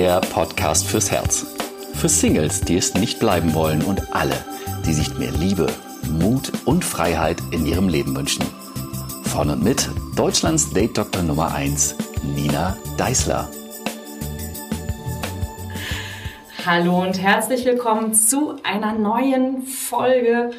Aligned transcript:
der 0.00 0.22
Podcast 0.32 0.86
fürs 0.86 1.10
Herz. 1.10 1.44
Für 1.92 2.08
Singles, 2.08 2.62
die 2.62 2.78
es 2.78 2.94
nicht 2.94 3.18
bleiben 3.18 3.52
wollen 3.52 3.82
und 3.82 4.14
alle, 4.14 4.32
die 4.86 4.94
sich 4.94 5.18
mehr 5.18 5.30
Liebe, 5.30 5.66
Mut 6.08 6.50
und 6.64 6.86
Freiheit 6.86 7.36
in 7.50 7.66
ihrem 7.66 7.86
Leben 7.86 8.16
wünschen. 8.16 8.46
Von 9.24 9.50
und 9.50 9.62
mit 9.62 9.90
Deutschlands 10.16 10.72
Date 10.72 10.96
Doktor 10.96 11.22
Nummer 11.22 11.52
1, 11.52 11.96
Nina 12.34 12.78
Deißler. 12.96 13.46
Hallo 16.64 17.02
und 17.02 17.20
herzlich 17.20 17.66
willkommen 17.66 18.14
zu 18.14 18.56
einer 18.62 18.94
neuen 18.94 19.66
Folge 19.66 20.52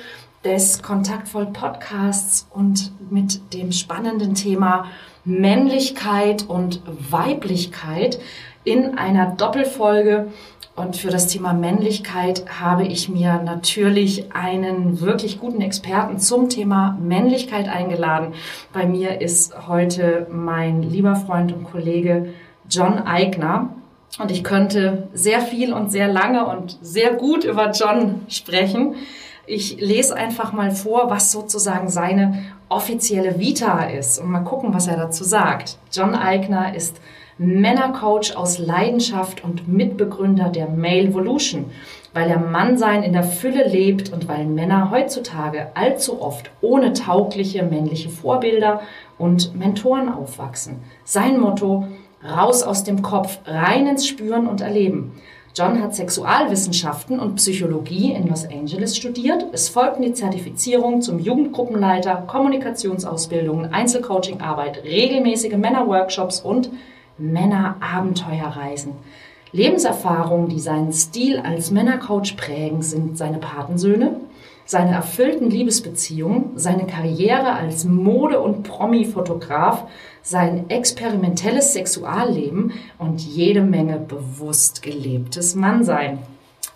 des 0.44 0.84
Kontaktvoll 0.84 1.48
Podcasts 1.48 2.48
und 2.52 2.92
mit 3.10 3.54
dem 3.56 3.72
spannenden 3.72 4.36
Thema 4.36 4.86
Männlichkeit 5.24 6.44
und 6.48 6.82
Weiblichkeit 6.86 8.20
in 8.64 8.98
einer 8.98 9.28
Doppelfolge. 9.36 10.28
Und 10.76 10.96
für 10.96 11.10
das 11.10 11.28
Thema 11.28 11.54
Männlichkeit 11.54 12.46
habe 12.62 12.86
ich 12.86 13.10
mir 13.10 13.42
natürlich 13.44 14.34
einen 14.34 15.02
wirklich 15.02 15.40
guten 15.40 15.62
Experten 15.62 16.18
zum 16.18 16.48
Thema 16.48 16.98
Männlichkeit 17.02 17.68
eingeladen. 17.68 18.34
Bei 18.72 18.86
mir 18.86 19.20
ist 19.20 19.68
heute 19.68 20.28
mein 20.32 20.82
lieber 20.82 21.16
Freund 21.16 21.52
und 21.52 21.66
Kollege 21.66 22.34
John 22.70 23.00
Eigner. 23.00 23.74
Und 24.18 24.32
ich 24.32 24.44
könnte 24.44 25.10
sehr 25.14 25.42
viel 25.42 25.74
und 25.74 25.92
sehr 25.92 26.08
lange 26.08 26.46
und 26.46 26.78
sehr 26.82 27.14
gut 27.14 27.44
über 27.44 27.72
John 27.72 28.22
sprechen. 28.28 28.96
Ich 29.46 29.80
lese 29.82 30.16
einfach 30.16 30.54
mal 30.54 30.72
vor, 30.72 31.10
was 31.10 31.32
sozusagen 31.32 31.90
seine 31.90 32.44
offizielle 32.70 33.40
Vita 33.40 33.84
ist 33.84 34.20
und 34.20 34.30
mal 34.30 34.44
gucken, 34.44 34.74
was 34.74 34.88
er 34.88 34.96
dazu 34.96 35.24
sagt. 35.24 35.78
John 35.92 36.16
Eigner 36.16 36.74
ist 36.76 36.98
Männercoach 37.42 38.36
aus 38.36 38.60
Leidenschaft 38.60 39.44
und 39.44 39.68
Mitbegründer 39.68 40.50
der 40.50 40.70
Male 40.70 41.08
Evolution, 41.08 41.66
weil 42.14 42.30
er 42.30 42.38
Mannsein 42.38 43.02
in 43.02 43.14
der 43.14 43.24
Fülle 43.24 43.68
lebt 43.68 44.14
und 44.14 44.28
weil 44.28 44.46
Männer 44.46 44.92
heutzutage 44.92 45.72
allzu 45.74 46.22
oft 46.22 46.52
ohne 46.62 46.94
taugliche 46.94 47.64
männliche 47.64 48.10
Vorbilder 48.10 48.82
und 49.18 49.58
Mentoren 49.58 50.08
aufwachsen. 50.10 50.84
Sein 51.04 51.40
Motto, 51.40 51.88
raus 52.24 52.62
aus 52.62 52.84
dem 52.84 53.02
Kopf, 53.02 53.40
rein 53.46 53.88
ins 53.88 54.06
Spüren 54.06 54.46
und 54.46 54.62
Erleben. 54.62 55.14
John 55.56 55.82
hat 55.82 55.96
Sexualwissenschaften 55.96 57.20
und 57.20 57.38
Psychologie 57.38 58.14
in 58.14 58.28
Los 58.28 58.48
Angeles 58.48 58.96
studiert. 58.96 59.48
Es 59.52 59.68
folgten 59.68 60.04
die 60.04 60.14
Zertifizierung 60.14 61.02
zum 61.02 61.18
Jugendgruppenleiter, 61.18 62.24
Kommunikationsausbildungen, 62.28 63.74
Einzelcoachingarbeit, 63.74 64.84
regelmäßige 64.84 65.58
Männerworkshops 65.58 66.40
und 66.40 66.70
Männerabenteuerreisen. 67.18 68.94
Lebenserfahrungen, 69.54 70.50
die 70.50 70.60
seinen 70.60 70.92
Stil 70.94 71.40
als 71.40 71.72
Männercoach 71.72 72.38
prägen, 72.38 72.82
sind 72.82 73.18
seine 73.18 73.40
Patensöhne, 73.40 74.16
seine 74.66 74.92
erfüllten 74.92 75.50
Liebesbeziehungen, 75.50 76.52
seine 76.56 76.88
Karriere 76.88 77.52
als 77.54 77.84
Mode- 77.84 78.40
und 78.40 78.64
Promi-Fotograf, 78.64 79.84
sein 80.22 80.70
experimentelles 80.70 81.74
Sexualleben 81.74 82.72
und 82.98 83.20
jede 83.22 83.62
Menge 83.62 83.98
bewusst 83.98 84.82
gelebtes 84.82 85.56
Mannsein. 85.56 86.20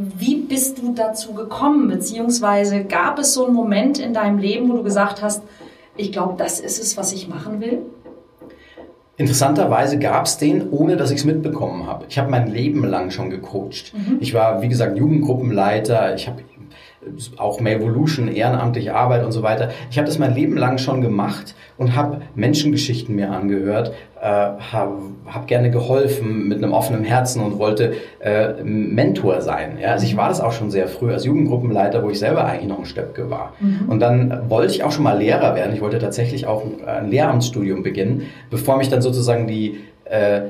Wie 0.00 0.36
bist 0.36 0.78
du 0.78 0.94
dazu 0.94 1.34
gekommen? 1.34 1.88
Beziehungsweise 1.88 2.84
gab 2.84 3.18
es 3.18 3.34
so 3.34 3.46
einen 3.46 3.54
Moment 3.54 3.98
in 3.98 4.14
deinem 4.14 4.38
Leben, 4.38 4.68
wo 4.68 4.74
du 4.76 4.84
gesagt 4.84 5.22
hast, 5.22 5.42
ich 5.96 6.12
glaube, 6.12 6.34
das 6.38 6.60
ist 6.60 6.80
es, 6.80 6.96
was 6.96 7.12
ich 7.12 7.26
machen 7.26 7.60
will? 7.60 7.80
Interessanterweise 9.16 9.98
gab 9.98 10.26
es 10.26 10.38
den, 10.38 10.70
ohne 10.70 10.96
dass 10.96 11.10
ich 11.10 11.18
es 11.18 11.24
mitbekommen 11.24 11.88
habe. 11.88 12.04
Ich 12.08 12.16
habe 12.16 12.30
mein 12.30 12.46
Leben 12.46 12.84
lang 12.84 13.10
schon 13.10 13.28
gecoacht. 13.28 13.92
Mhm. 13.92 14.18
Ich 14.20 14.34
war, 14.34 14.62
wie 14.62 14.68
gesagt, 14.68 14.96
Jugendgruppenleiter. 14.96 16.14
Ich 16.14 16.28
habe 16.28 16.42
auch 17.36 17.60
Evolution, 17.60 18.28
ehrenamtliche 18.28 18.94
Arbeit 18.94 19.24
und 19.24 19.32
so 19.32 19.42
weiter. 19.42 19.70
Ich 19.90 19.98
habe 19.98 20.06
das 20.06 20.20
mein 20.20 20.34
Leben 20.34 20.56
lang 20.56 20.78
schon 20.78 21.00
gemacht 21.00 21.56
und 21.76 21.96
habe 21.96 22.22
Menschengeschichten 22.36 23.16
mir 23.16 23.32
angehört, 23.32 23.92
äh, 24.20 24.26
habe 24.26 24.96
hab 25.26 25.46
gerne 25.46 25.70
geholfen 25.70 26.48
mit 26.48 26.58
einem 26.58 26.72
offenen 26.72 27.04
Herzen 27.04 27.42
und 27.42 27.58
wollte 27.58 27.94
äh, 28.20 28.62
Mentor 28.62 29.40
sein. 29.42 29.78
Ja? 29.80 29.92
Also 29.92 30.06
ich 30.06 30.16
war 30.16 30.28
das 30.28 30.40
auch 30.40 30.52
schon 30.52 30.70
sehr 30.70 30.88
früh 30.88 31.12
als 31.12 31.24
Jugendgruppenleiter, 31.24 32.02
wo 32.02 32.10
ich 32.10 32.18
selber 32.18 32.44
eigentlich 32.44 32.68
noch 32.68 32.80
ein 32.80 32.84
Stöpke 32.84 33.30
war. 33.30 33.54
Mhm. 33.60 33.88
Und 33.88 34.00
dann 34.00 34.50
wollte 34.50 34.72
ich 34.72 34.82
auch 34.84 34.92
schon 34.92 35.04
mal 35.04 35.18
Lehrer 35.18 35.54
werden. 35.54 35.74
Ich 35.74 35.80
wollte 35.80 35.98
tatsächlich 35.98 36.46
auch 36.46 36.64
ein, 36.64 36.84
ein 36.86 37.10
Lehramtsstudium 37.10 37.82
beginnen, 37.82 38.22
bevor 38.50 38.76
mich 38.76 38.88
dann 38.88 39.02
sozusagen 39.02 39.46
die 39.46 39.80
äh, 40.04 40.42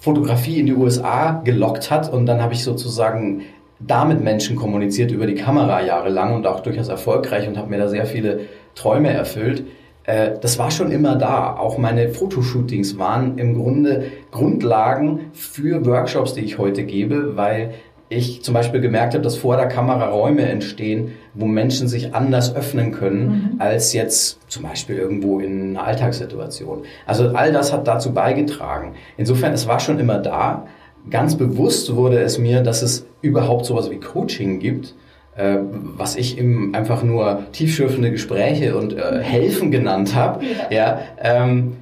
Fotografie 0.00 0.60
in 0.60 0.66
die 0.66 0.74
USA 0.74 1.42
gelockt 1.44 1.90
hat 1.90 2.10
und 2.10 2.24
dann 2.24 2.42
habe 2.42 2.54
ich 2.54 2.64
sozusagen 2.64 3.42
damit 3.80 4.22
Menschen 4.22 4.56
kommuniziert 4.56 5.10
über 5.10 5.26
die 5.26 5.34
Kamera 5.34 5.82
jahrelang 5.82 6.34
und 6.34 6.46
auch 6.46 6.60
durchaus 6.60 6.88
erfolgreich 6.88 7.48
und 7.48 7.56
habe 7.56 7.70
mir 7.70 7.78
da 7.78 7.88
sehr 7.88 8.06
viele 8.06 8.40
Träume 8.74 9.10
erfüllt. 9.10 9.64
Äh, 10.04 10.32
das 10.40 10.58
war 10.58 10.70
schon 10.70 10.90
immer 10.90 11.16
da. 11.16 11.56
Auch 11.56 11.78
meine 11.78 12.08
Fotoshootings 12.08 12.98
waren 12.98 13.38
im 13.38 13.54
Grunde 13.54 14.04
Grundlagen 14.30 15.30
für 15.32 15.84
Workshops, 15.86 16.34
die 16.34 16.40
ich 16.40 16.58
heute 16.58 16.84
gebe, 16.84 17.36
weil 17.36 17.74
ich 18.08 18.42
zum 18.42 18.54
Beispiel 18.54 18.80
gemerkt 18.80 19.14
habe, 19.14 19.22
dass 19.22 19.36
vor 19.36 19.56
der 19.56 19.68
Kamera 19.68 20.08
Räume 20.08 20.42
entstehen, 20.42 21.12
wo 21.34 21.46
Menschen 21.46 21.86
sich 21.86 22.12
anders 22.12 22.56
öffnen 22.56 22.90
können, 22.90 23.52
mhm. 23.52 23.60
als 23.60 23.92
jetzt 23.92 24.40
zum 24.48 24.64
Beispiel 24.64 24.96
irgendwo 24.96 25.38
in 25.38 25.76
einer 25.76 25.86
Alltagssituation. 25.86 26.82
Also 27.06 27.28
all 27.28 27.52
das 27.52 27.72
hat 27.72 27.86
dazu 27.86 28.12
beigetragen. 28.12 28.94
Insofern, 29.16 29.52
es 29.52 29.68
war 29.68 29.78
schon 29.78 30.00
immer 30.00 30.18
da 30.18 30.66
ganz 31.08 31.36
bewusst 31.36 31.94
wurde 31.94 32.18
es 32.18 32.38
mir, 32.38 32.62
dass 32.62 32.82
es 32.82 33.06
überhaupt 33.22 33.64
sowas 33.64 33.90
wie 33.90 33.98
Coaching 33.98 34.58
gibt, 34.58 34.94
äh, 35.40 35.58
was 35.96 36.16
ich 36.16 36.38
eben 36.38 36.74
einfach 36.74 37.02
nur 37.02 37.44
tiefschürfende 37.52 38.10
Gespräche 38.10 38.76
und 38.76 38.92
äh, 38.92 39.20
Helfen 39.22 39.70
genannt 39.70 40.14
habe. 40.14 40.44
Ja. 40.70 40.76
ja 40.76 41.00
ähm, 41.22 41.76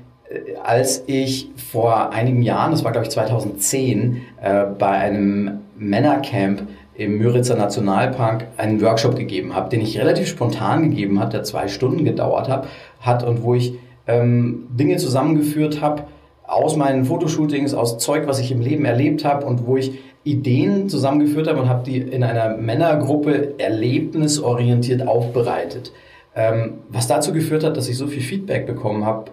als 0.63 1.05
ich 1.07 1.51
vor 1.57 2.13
einigen 2.13 2.43
Jahren, 2.43 2.71
das 2.71 2.85
war 2.85 2.93
glaube 2.93 3.07
ich 3.07 3.13
2010, 3.13 4.23
äh, 4.41 4.65
bei 4.79 4.91
einem 4.91 5.61
Männercamp 5.77 6.63
im 6.95 7.19
Müritzer 7.19 7.57
Nationalpark 7.57 8.47
einen 8.57 8.81
Workshop 8.83 9.17
gegeben 9.17 9.55
habe, 9.55 9.71
den 9.71 9.81
ich 9.81 9.99
relativ 9.99 10.29
spontan 10.29 10.91
gegeben 10.91 11.21
habe, 11.21 11.31
der 11.31 11.45
zwei 11.45 11.69
Stunden 11.69 12.05
gedauert 12.05 12.49
hat, 12.49 12.67
hat 13.01 13.25
und 13.25 13.43
wo 13.43 13.55
ich 13.55 13.75
ähm, 14.07 14.67
Dinge 14.71 14.97
zusammengeführt 14.97 15.81
habe, 15.81 16.05
aus 16.49 16.77
meinen 16.77 17.05
Fotoshootings, 17.05 17.75
aus 17.75 17.99
Zeug, 17.99 18.27
was 18.27 18.41
ich 18.41 18.51
im 18.51 18.61
Leben 18.61 18.85
erlebt 18.85 19.25
habe 19.25 19.47
und 19.47 19.67
wo 19.67 19.77
ich 19.77 20.01
Ideen 20.25 20.89
zusammengeführt 20.89 21.47
habe 21.47 21.61
und 21.61 21.69
habe 21.69 21.85
die 21.85 21.99
in 21.99 22.25
einer 22.25 22.57
Männergruppe 22.57 23.59
erlebnisorientiert 23.59 25.07
aufbereitet. 25.07 25.93
Ähm, 26.35 26.79
was 26.89 27.07
dazu 27.07 27.33
geführt 27.33 27.65
hat, 27.65 27.77
dass 27.77 27.89
ich 27.89 27.97
so 27.97 28.07
viel 28.07 28.23
Feedback 28.23 28.67
bekommen 28.67 29.05
habe, 29.05 29.31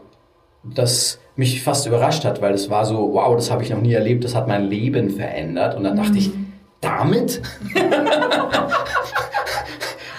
das 0.63 1.19
mich 1.35 1.63
fast 1.63 1.87
überrascht 1.87 2.25
hat, 2.25 2.41
weil 2.41 2.53
es 2.53 2.69
war 2.69 2.85
so, 2.85 3.13
wow, 3.13 3.35
das 3.35 3.49
habe 3.51 3.63
ich 3.63 3.69
noch 3.69 3.81
nie 3.81 3.93
erlebt, 3.93 4.23
das 4.23 4.35
hat 4.35 4.47
mein 4.47 4.69
Leben 4.69 5.09
verändert. 5.09 5.75
Und 5.75 5.83
dann 5.83 5.95
dachte 5.95 6.17
ich, 6.17 6.29
mhm. 6.29 6.53
damit? 6.81 7.41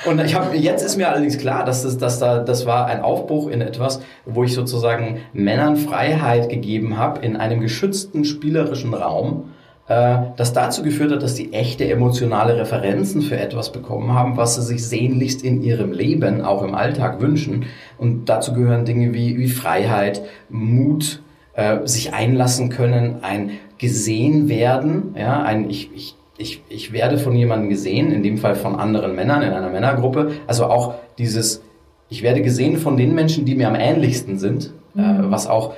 Und 0.07 0.21
ich 0.25 0.35
habe 0.35 0.57
jetzt 0.57 0.83
ist 0.83 0.97
mir 0.97 1.09
allerdings 1.09 1.39
klar, 1.39 1.65
dass 1.65 1.83
das, 1.83 1.99
dass 1.99 2.19
da, 2.19 2.39
das 2.39 2.67
war 2.67 2.87
ein 2.87 3.01
Aufbruch 3.01 3.49
in 3.49 3.61
etwas, 3.61 4.01
wo 4.25 4.45
ich 4.45 4.55
sozusagen 4.55 5.21
Männern 5.33 5.77
Freiheit 5.77 6.49
gegeben 6.49 6.97
habe 6.97 7.25
in 7.25 7.37
einem 7.37 7.61
geschützten 7.61 8.25
spielerischen 8.25 8.95
Raum, 8.95 9.51
äh, 9.89 10.19
das 10.37 10.53
dazu 10.53 10.83
geführt 10.83 11.13
hat, 11.13 11.23
dass 11.23 11.35
die 11.35 11.53
echte 11.53 11.89
emotionale 11.89 12.57
Referenzen 12.57 13.23
für 13.23 13.39
etwas 13.39 13.73
bekommen 13.73 14.15
haben, 14.15 14.37
was 14.37 14.55
sie 14.57 14.63
sich 14.63 14.87
sehnlichst 14.87 15.43
in 15.43 15.63
ihrem 15.63 15.93
Leben, 15.93 16.43
auch 16.43 16.63
im 16.63 16.75
Alltag 16.75 17.21
wünschen. 17.21 17.67
Und 17.99 18.27
dazu 18.29 18.53
gehören 18.53 18.85
Dinge 18.85 19.13
wie, 19.13 19.39
wie 19.39 19.49
Freiheit, 19.49 20.23
Mut, 20.49 21.21
äh, 21.55 21.79
sich 21.85 22.15
einlassen 22.15 22.69
können, 22.69 23.19
ein 23.23 23.51
gesehen 23.79 24.49
werden, 24.49 25.15
ja, 25.19 25.43
ein 25.43 25.69
ich, 25.69 25.91
ich 25.95 26.15
ich, 26.39 26.63
ich 26.69 26.93
werde 26.93 27.19
von 27.19 27.35
jemandem 27.35 27.69
gesehen, 27.69 28.13
in 28.13 28.23
dem 28.23 28.39
Fall 28.39 28.55
von 28.55 28.77
anderen 28.77 29.15
Männern 29.15 29.43
in 29.43 29.53
einer 29.53 29.71
Männergruppe. 29.71 30.33
Also 30.47 30.67
auch 30.67 30.95
dieses, 31.19 31.63
ich 32.09 32.23
werde 32.23 32.43
gesehen 32.43 32.77
von 32.77 32.97
den 32.97 33.15
Menschen, 33.15 33.45
die 33.45 33.55
mir 33.55 33.69
am 33.69 33.75
ähnlichsten 33.75 34.39
sind, 34.39 34.73
äh, 34.97 35.01
mhm. 35.01 35.25
äh, 35.25 35.31
was 35.31 35.47
auch 35.47 35.75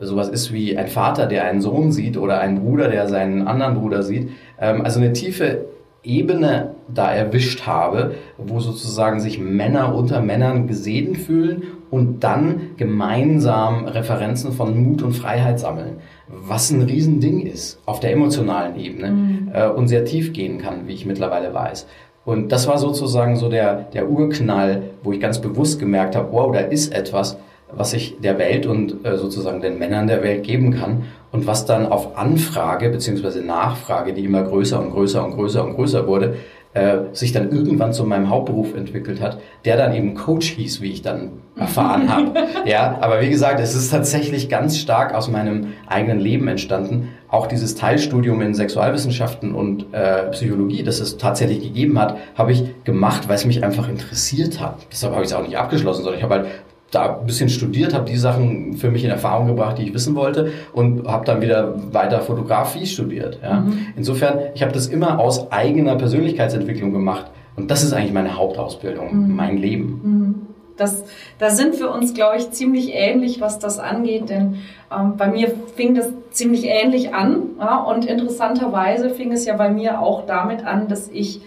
sowas 0.00 0.28
ist 0.28 0.52
wie 0.52 0.76
ein 0.76 0.88
Vater, 0.88 1.26
der 1.26 1.44
einen 1.44 1.60
Sohn 1.60 1.92
sieht 1.92 2.16
oder 2.16 2.40
ein 2.40 2.60
Bruder, 2.60 2.88
der 2.88 3.08
seinen 3.08 3.46
anderen 3.46 3.74
Bruder 3.74 4.02
sieht. 4.02 4.30
Ähm, 4.60 4.82
also 4.82 5.00
eine 5.00 5.12
tiefe 5.12 5.66
Ebene 6.02 6.74
da 6.92 7.12
erwischt 7.12 7.66
habe, 7.66 8.16
wo 8.36 8.58
sozusagen 8.58 9.20
sich 9.20 9.38
Männer 9.38 9.94
unter 9.94 10.20
Männern 10.20 10.66
gesehen 10.66 11.14
fühlen 11.14 11.62
und 11.90 12.24
dann 12.24 12.72
gemeinsam 12.76 13.84
Referenzen 13.84 14.52
von 14.52 14.82
Mut 14.82 15.02
und 15.02 15.12
Freiheit 15.12 15.60
sammeln, 15.60 15.98
was 16.32 16.70
ein 16.70 16.82
Riesending 16.82 17.40
ist 17.46 17.78
auf 17.84 18.00
der 18.00 18.12
emotionalen 18.12 18.78
Ebene 18.78 19.10
mhm. 19.10 19.50
äh, 19.52 19.68
und 19.68 19.88
sehr 19.88 20.04
tief 20.04 20.32
gehen 20.32 20.58
kann, 20.58 20.86
wie 20.88 20.94
ich 20.94 21.04
mittlerweile 21.04 21.52
weiß. 21.52 21.86
Und 22.24 22.52
das 22.52 22.66
war 22.66 22.78
sozusagen 22.78 23.36
so 23.36 23.48
der, 23.48 23.74
der 23.92 24.08
Urknall, 24.08 24.82
wo 25.02 25.12
ich 25.12 25.20
ganz 25.20 25.40
bewusst 25.40 25.78
gemerkt 25.78 26.16
habe, 26.16 26.28
wow, 26.32 26.52
da 26.52 26.60
ist 26.60 26.94
etwas, 26.94 27.36
was 27.74 27.92
ich 27.92 28.18
der 28.20 28.38
Welt 28.38 28.66
und 28.66 29.04
äh, 29.04 29.16
sozusagen 29.16 29.60
den 29.60 29.78
Männern 29.78 30.06
der 30.06 30.22
Welt 30.22 30.44
geben 30.44 30.72
kann 30.72 31.04
und 31.32 31.46
was 31.46 31.66
dann 31.66 31.86
auf 31.86 32.16
Anfrage 32.16 32.90
beziehungsweise 32.90 33.42
Nachfrage, 33.42 34.12
die 34.12 34.24
immer 34.24 34.42
größer 34.42 34.80
und 34.80 34.92
größer 34.92 35.24
und 35.24 35.32
größer 35.32 35.64
und 35.64 35.74
größer 35.74 36.06
wurde, 36.06 36.36
äh, 36.74 36.98
sich 37.12 37.32
dann 37.32 37.50
irgendwann 37.50 37.92
zu 37.92 38.04
meinem 38.04 38.30
Hauptberuf 38.30 38.74
entwickelt 38.74 39.20
hat, 39.20 39.38
der 39.64 39.76
dann 39.76 39.94
eben 39.94 40.14
Coach 40.14 40.50
hieß, 40.52 40.80
wie 40.80 40.90
ich 40.90 41.02
dann 41.02 41.32
erfahren 41.56 42.10
habe. 42.10 42.32
Ja, 42.64 42.98
aber 43.00 43.20
wie 43.20 43.28
gesagt, 43.28 43.60
es 43.60 43.74
ist 43.74 43.90
tatsächlich 43.90 44.48
ganz 44.48 44.78
stark 44.78 45.14
aus 45.14 45.28
meinem 45.28 45.72
eigenen 45.88 46.20
Leben 46.20 46.46
entstanden. 46.46 47.08
Auch 47.28 47.46
dieses 47.46 47.74
Teilstudium 47.74 48.40
in 48.40 48.54
Sexualwissenschaften 48.54 49.54
und 49.54 49.92
äh, 49.92 50.30
Psychologie, 50.30 50.84
das 50.84 51.00
es 51.00 51.16
tatsächlich 51.16 51.60
gegeben 51.60 51.98
hat, 51.98 52.16
habe 52.36 52.52
ich 52.52 52.84
gemacht, 52.84 53.28
weil 53.28 53.34
es 53.34 53.44
mich 53.44 53.64
einfach 53.64 53.88
interessiert 53.88 54.60
hat. 54.60 54.86
Deshalb 54.92 55.12
habe 55.12 55.24
ich 55.24 55.30
es 55.30 55.34
auch 55.34 55.42
nicht 55.42 55.58
abgeschlossen, 55.58 56.04
sondern 56.04 56.18
ich 56.18 56.22
habe 56.22 56.34
halt 56.34 56.46
da 56.92 57.18
ein 57.18 57.26
bisschen 57.26 57.48
studiert, 57.48 57.94
habe 57.94 58.04
die 58.04 58.16
Sachen 58.16 58.74
für 58.74 58.90
mich 58.90 59.02
in 59.02 59.10
Erfahrung 59.10 59.46
gebracht, 59.48 59.78
die 59.78 59.84
ich 59.84 59.94
wissen 59.94 60.14
wollte 60.14 60.52
und 60.72 61.08
habe 61.08 61.24
dann 61.24 61.40
wieder 61.40 61.74
weiter 61.92 62.20
Fotografie 62.20 62.86
studiert. 62.86 63.40
Ja. 63.42 63.60
Mhm. 63.60 63.86
Insofern, 63.96 64.38
ich 64.54 64.62
habe 64.62 64.72
das 64.72 64.86
immer 64.86 65.18
aus 65.18 65.50
eigener 65.50 65.96
Persönlichkeitsentwicklung 65.96 66.92
gemacht 66.92 67.30
und 67.56 67.70
das 67.70 67.82
ist 67.82 67.94
eigentlich 67.94 68.12
meine 68.12 68.36
Hauptausbildung, 68.36 69.28
mhm. 69.28 69.34
mein 69.34 69.56
Leben. 69.56 70.00
Mhm. 70.02 70.34
Das, 70.76 71.04
da 71.38 71.50
sind 71.50 71.78
wir 71.80 71.90
uns, 71.90 72.14
glaube 72.14 72.36
ich, 72.36 72.50
ziemlich 72.50 72.94
ähnlich, 72.94 73.40
was 73.40 73.58
das 73.58 73.78
angeht, 73.78 74.28
denn 74.28 74.58
ähm, 74.94 75.16
bei 75.16 75.28
mir 75.28 75.52
fing 75.76 75.94
das 75.94 76.12
ziemlich 76.30 76.64
ähnlich 76.64 77.14
an 77.14 77.42
ja, 77.58 77.78
und 77.78 78.04
interessanterweise 78.04 79.10
fing 79.10 79.32
es 79.32 79.46
ja 79.46 79.56
bei 79.56 79.70
mir 79.70 80.00
auch 80.00 80.26
damit 80.26 80.64
an, 80.64 80.88
dass 80.88 81.08
ich 81.08 81.40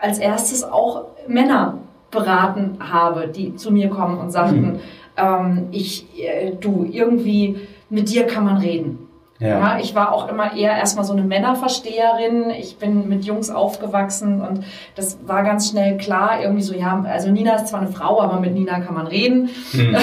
als 0.00 0.18
erstes 0.18 0.64
auch 0.64 1.06
Männer 1.26 1.78
beraten 2.14 2.78
habe, 2.80 3.28
die 3.28 3.54
zu 3.56 3.70
mir 3.70 3.90
kommen 3.90 4.18
und 4.18 4.30
sagten, 4.30 4.74
mhm. 4.74 4.80
ähm, 5.16 5.68
ich, 5.70 6.06
äh, 6.18 6.52
du, 6.58 6.88
irgendwie 6.90 7.56
mit 7.90 8.08
dir 8.10 8.26
kann 8.26 8.44
man 8.44 8.56
reden. 8.56 9.04
Ja. 9.40 9.48
ja. 9.48 9.78
ich 9.78 9.94
war 9.94 10.12
auch 10.12 10.28
immer 10.28 10.54
eher 10.56 10.76
erstmal 10.76 11.04
so 11.04 11.12
eine 11.12 11.22
Männerversteherin. 11.22 12.50
Ich 12.50 12.78
bin 12.78 13.08
mit 13.08 13.24
Jungs 13.24 13.50
aufgewachsen 13.50 14.40
und 14.40 14.64
das 14.94 15.18
war 15.26 15.42
ganz 15.42 15.70
schnell 15.70 15.98
klar, 15.98 16.40
irgendwie 16.40 16.62
so, 16.62 16.74
ja, 16.74 17.04
also 17.06 17.30
Nina 17.30 17.56
ist 17.56 17.68
zwar 17.68 17.80
eine 17.80 17.90
Frau, 17.90 18.22
aber 18.22 18.38
mit 18.40 18.54
Nina 18.54 18.80
kann 18.80 18.94
man 18.94 19.06
reden. 19.06 19.50
Mhm. 19.72 19.96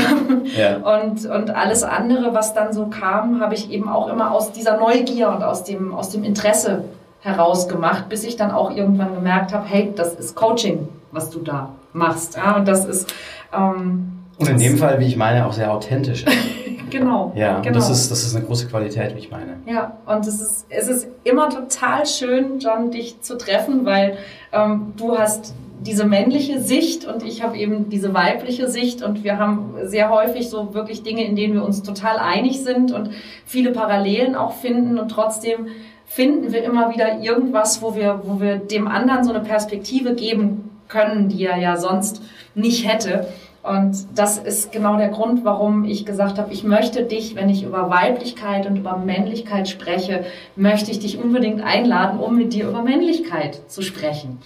ja. 0.57 0.77
und, 0.77 1.25
und 1.25 1.55
alles 1.55 1.83
andere, 1.83 2.33
was 2.33 2.53
dann 2.53 2.73
so 2.73 2.87
kam, 2.87 3.39
habe 3.39 3.53
ich 3.55 3.71
eben 3.71 3.87
auch 3.87 4.09
immer 4.09 4.31
aus 4.31 4.51
dieser 4.51 4.77
Neugier 4.77 5.29
und 5.29 5.43
aus 5.43 5.63
dem, 5.63 5.93
aus 5.93 6.09
dem 6.09 6.23
Interesse 6.23 6.83
herausgemacht, 7.21 8.09
bis 8.09 8.23
ich 8.23 8.35
dann 8.35 8.51
auch 8.51 8.75
irgendwann 8.75 9.15
gemerkt 9.15 9.53
habe, 9.53 9.65
hey, 9.67 9.93
das 9.95 10.15
ist 10.15 10.35
Coaching, 10.35 10.89
was 11.11 11.29
du 11.29 11.39
da 11.39 11.73
machst. 11.93 12.35
Ja? 12.35 12.55
Und 12.57 12.67
das 12.67 12.85
ist. 12.85 13.13
Ähm, 13.53 14.11
und 14.37 14.49
in 14.49 14.59
dem 14.59 14.77
Fall, 14.77 14.99
wie 14.99 15.05
ich 15.05 15.17
meine, 15.17 15.45
auch 15.45 15.53
sehr 15.53 15.71
authentisch. 15.71 16.25
genau. 16.89 17.31
Ja, 17.35 17.59
genau. 17.59 17.75
das 17.75 17.89
ist, 17.89 18.09
das 18.09 18.23
ist 18.23 18.35
eine 18.35 18.45
große 18.45 18.67
Qualität, 18.67 19.15
wie 19.15 19.19
ich 19.19 19.31
meine. 19.31 19.57
Ja, 19.65 19.97
und 20.05 20.25
es 20.25 20.41
ist, 20.41 20.65
es 20.69 20.87
ist 20.87 21.07
immer 21.23 21.49
total 21.49 22.05
schön, 22.05 22.59
John, 22.59 22.91
dich 22.91 23.21
zu 23.21 23.37
treffen, 23.37 23.85
weil 23.85 24.17
ähm, 24.51 24.93
du 24.97 25.17
hast 25.17 25.53
diese 25.81 26.05
männliche 26.05 26.59
Sicht 26.59 27.05
und 27.05 27.23
ich 27.23 27.41
habe 27.41 27.57
eben 27.57 27.89
diese 27.89 28.13
weibliche 28.13 28.69
Sicht 28.69 29.01
und 29.01 29.23
wir 29.23 29.39
haben 29.39 29.73
sehr 29.83 30.09
häufig 30.09 30.49
so 30.49 30.75
wirklich 30.75 31.01
Dinge, 31.01 31.25
in 31.25 31.35
denen 31.35 31.55
wir 31.55 31.63
uns 31.63 31.81
total 31.81 32.17
einig 32.17 32.61
sind 32.63 32.91
und 32.91 33.09
viele 33.45 33.71
Parallelen 33.71 34.35
auch 34.35 34.53
finden 34.53 34.99
und 34.99 35.09
trotzdem 35.09 35.67
finden 36.05 36.51
wir 36.51 36.63
immer 36.63 36.93
wieder 36.93 37.19
irgendwas, 37.19 37.81
wo 37.81 37.95
wir, 37.95 38.21
wo 38.25 38.39
wir 38.39 38.57
dem 38.57 38.87
anderen 38.87 39.23
so 39.23 39.31
eine 39.31 39.39
Perspektive 39.39 40.13
geben 40.13 40.70
können, 40.91 41.29
die 41.29 41.45
er 41.45 41.57
ja 41.57 41.77
sonst 41.77 42.21
nicht 42.53 42.87
hätte. 42.87 43.27
Und 43.63 44.07
das 44.15 44.39
ist 44.39 44.71
genau 44.71 44.97
der 44.97 45.09
Grund, 45.09 45.45
warum 45.45 45.85
ich 45.85 46.05
gesagt 46.05 46.39
habe, 46.39 46.51
ich 46.51 46.63
möchte 46.63 47.03
dich, 47.03 47.35
wenn 47.35 47.47
ich 47.47 47.63
über 47.63 47.89
Weiblichkeit 47.91 48.65
und 48.65 48.75
über 48.75 48.97
Männlichkeit 48.97 49.69
spreche, 49.69 50.25
möchte 50.55 50.89
ich 50.89 50.99
dich 50.99 51.19
unbedingt 51.19 51.61
einladen, 51.63 52.19
um 52.19 52.35
mit 52.35 52.53
dir 52.53 52.67
über 52.67 52.81
Männlichkeit 52.81 53.69
zu 53.69 53.83
sprechen. 53.83 54.39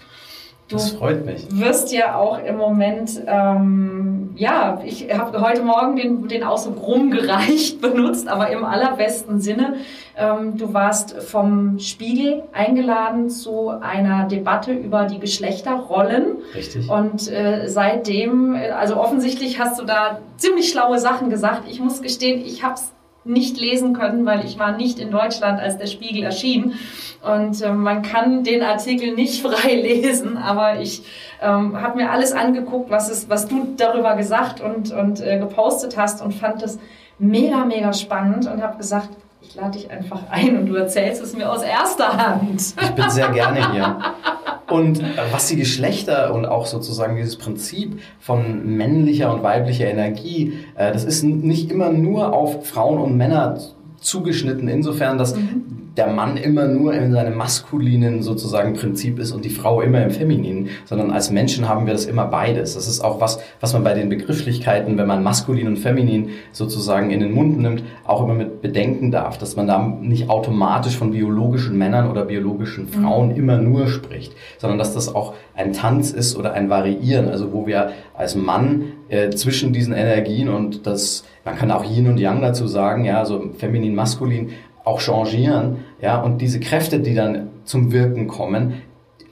Du 0.68 0.78
das 0.78 0.92
freut 0.92 1.26
mich. 1.26 1.46
wirst 1.52 1.94
ja 1.94 2.18
auch 2.18 2.40
im 2.40 2.58
Moment, 2.58 3.22
ähm, 3.28 4.15
ja, 4.36 4.82
ich 4.84 5.14
habe 5.14 5.42
heute 5.42 5.62
Morgen 5.62 5.96
den, 5.96 6.28
den 6.28 6.44
Ausdruck 6.44 6.82
rumgereicht 6.86 7.82
benutzt, 7.82 8.28
aber 8.28 8.50
im 8.50 8.64
allerbesten 8.64 9.39
Sinne. 9.39 9.75
Ähm, 10.18 10.58
du 10.58 10.74
warst 10.74 11.22
vom 11.22 11.80
Spiegel 11.80 12.44
eingeladen 12.54 13.30
zu 13.30 13.70
einer 13.70 14.27
Debatte 14.27 14.74
über 14.74 15.06
die 15.06 15.20
Geschlechterrollen. 15.20 16.38
Richtig. 16.54 16.89
Und 16.89 17.30
äh, 17.32 17.68
seitdem, 17.68 18.56
also 18.56 18.98
offensichtlich 18.98 19.60
hast 19.60 19.80
du 19.80 19.86
da 19.86 20.20
ziemlich 20.38 20.70
schlaue 20.70 21.00
Sachen 21.00 21.30
gesagt. 21.30 21.63
Ich 21.70 21.80
muss 21.80 22.01
gestehen, 22.01 22.44
ich 22.46 22.63
habe 22.63 22.75
es 22.75 22.95
nicht 23.25 23.60
lesen 23.60 23.94
können, 23.94 24.25
weil 24.25 24.46
ich 24.46 24.60
war 24.60 24.77
nicht 24.77 25.00
in 25.00 25.12
Deutschland, 25.12 25.60
als 25.60 25.77
der 25.77 25.88
Spiegel 25.88 26.24
erschien. 26.24 26.75
Und 27.22 27.62
äh, 27.62 27.74
man 27.74 28.03
kann 28.03 28.44
den 28.44 28.62
Artikel 28.62 29.15
nicht 29.15 29.41
frei 29.46 29.74
lesen, 29.75 30.38
aber 30.38 30.79
ich 30.79 31.03
ähm, 31.41 31.82
habe 31.82 31.98
mir 31.98 32.12
alles 32.12 32.32
angeguckt, 32.32 32.89
was, 32.89 33.10
ist, 33.10 33.29
was 33.29 33.48
du 33.48 33.74
darüber 33.75 34.15
gesagt 34.15 34.62
und, 34.62 34.91
und 34.91 35.22
äh, 35.22 35.39
gepostet 35.39 35.98
hast 35.98 36.22
und 36.22 36.34
fand 36.34 36.62
es 36.62 36.79
mega, 37.17 37.65
mega 37.65 37.94
spannend 37.94 38.48
und 38.48 38.62
habe 38.62 38.77
gesagt, 38.77 39.10
ich 39.56 39.62
lade 39.62 39.78
dich 39.78 39.90
einfach 39.90 40.24
ein 40.30 40.58
und 40.58 40.66
du 40.66 40.76
erzählst 40.76 41.22
es 41.22 41.34
mir 41.34 41.50
aus 41.50 41.62
erster 41.62 42.18
Hand. 42.18 42.62
Ich 42.82 42.92
bin 42.92 43.10
sehr 43.10 43.30
gerne 43.30 43.72
hier. 43.72 43.98
Und 44.68 45.00
äh, 45.00 45.04
was 45.32 45.48
die 45.48 45.58
Geschlechter 45.58 46.34
und 46.34 46.48
auch 46.48 46.66
sozusagen 46.66 47.16
dieses 47.18 47.36
Prinzip 47.36 48.02
von 48.20 48.66
männlicher 48.66 49.32
und 49.32 49.44
weiblicher 49.44 49.86
Energie, 49.86 50.58
äh, 50.74 50.92
das 50.92 51.04
ist 51.04 51.22
nicht 51.22 51.70
immer 51.70 51.92
nur 51.92 52.34
auf 52.34 52.68
Frauen 52.68 52.98
und 52.98 53.16
Männer 53.16 53.60
zugeschnitten, 54.06 54.68
insofern, 54.68 55.18
dass 55.18 55.36
mhm 55.36 55.86
der 55.98 56.08
Mann 56.08 56.38
immer 56.38 56.68
nur 56.68 56.94
in 56.94 57.12
seinem 57.12 57.36
maskulinen 57.36 58.22
sozusagen 58.22 58.74
Prinzip 58.74 59.20
ist 59.20 59.32
und 59.32 59.46
die 59.46 59.50
Frau 59.50 59.82
immer 59.82 60.04
im 60.04 60.12
femininen, 60.12 60.70
sondern 60.86 61.12
als 61.12 61.32
Menschen 61.32 61.70
haben 61.70 61.86
wir 61.86 61.94
das 61.94 62.06
immer 62.06 62.26
beides. 62.26 62.76
Das 62.76 62.88
ist 62.88 63.02
auch 63.02 63.22
was, 63.22 63.40
was 63.62 63.74
man 63.74 63.84
bei 63.84 63.94
den 63.94 64.10
Begrifflichkeiten, 64.10 64.98
wenn 64.98 65.08
man 65.08 65.24
maskulin 65.24 65.68
und 65.68 65.78
feminin 65.78 66.30
sozusagen 66.52 67.12
in 67.12 67.22
den 67.22 67.32
Mund 67.32 67.58
nimmt, 67.60 67.84
auch 68.06 68.24
immer 68.24 68.34
mit 68.34 68.62
bedenken 68.62 69.12
darf, 69.12 69.38
dass 69.38 69.56
man 69.56 69.68
da 69.68 69.80
nicht 69.80 70.30
automatisch 70.30 70.98
von 70.98 71.12
biologischen 71.12 71.78
Männern 71.78 72.10
oder 72.10 72.26
biologischen 72.26 72.88
Frauen 72.88 73.30
mhm. 73.30 73.36
immer 73.36 73.58
nur 73.58 73.88
spricht, 73.88 74.34
sondern 74.58 74.80
dass 74.80 74.94
das 74.94 75.14
auch 75.14 75.34
ein 75.56 75.72
Tanz 75.72 76.12
ist 76.12 76.36
oder 76.36 76.54
ein 76.54 76.70
Variieren, 76.70 77.30
also 77.30 77.54
wo 77.54 77.68
wir 77.68 77.92
als 78.14 78.36
Mann 78.36 78.84
äh, 79.10 79.30
zwischen 79.32 79.74
diesen 79.74 79.94
Energien 79.94 80.50
und 80.50 80.88
das, 80.88 81.24
man 81.44 81.56
kann 81.56 81.72
auch 81.72 81.84
Yin 81.84 82.08
und 82.08 82.20
Yang 82.20 82.42
dazu 82.42 82.68
sagen, 82.68 83.06
ja, 83.06 83.26
so 83.26 83.52
feminin, 83.58 83.96
maskulin, 83.96 84.52
auch 84.84 85.00
changieren, 85.00 85.78
ja, 86.02 86.22
und 86.22 86.42
diese 86.42 86.60
Kräfte, 86.60 87.00
die 87.00 87.16
dann 87.16 87.50
zum 87.66 87.92
Wirken 87.92 88.28
kommen, 88.28 88.82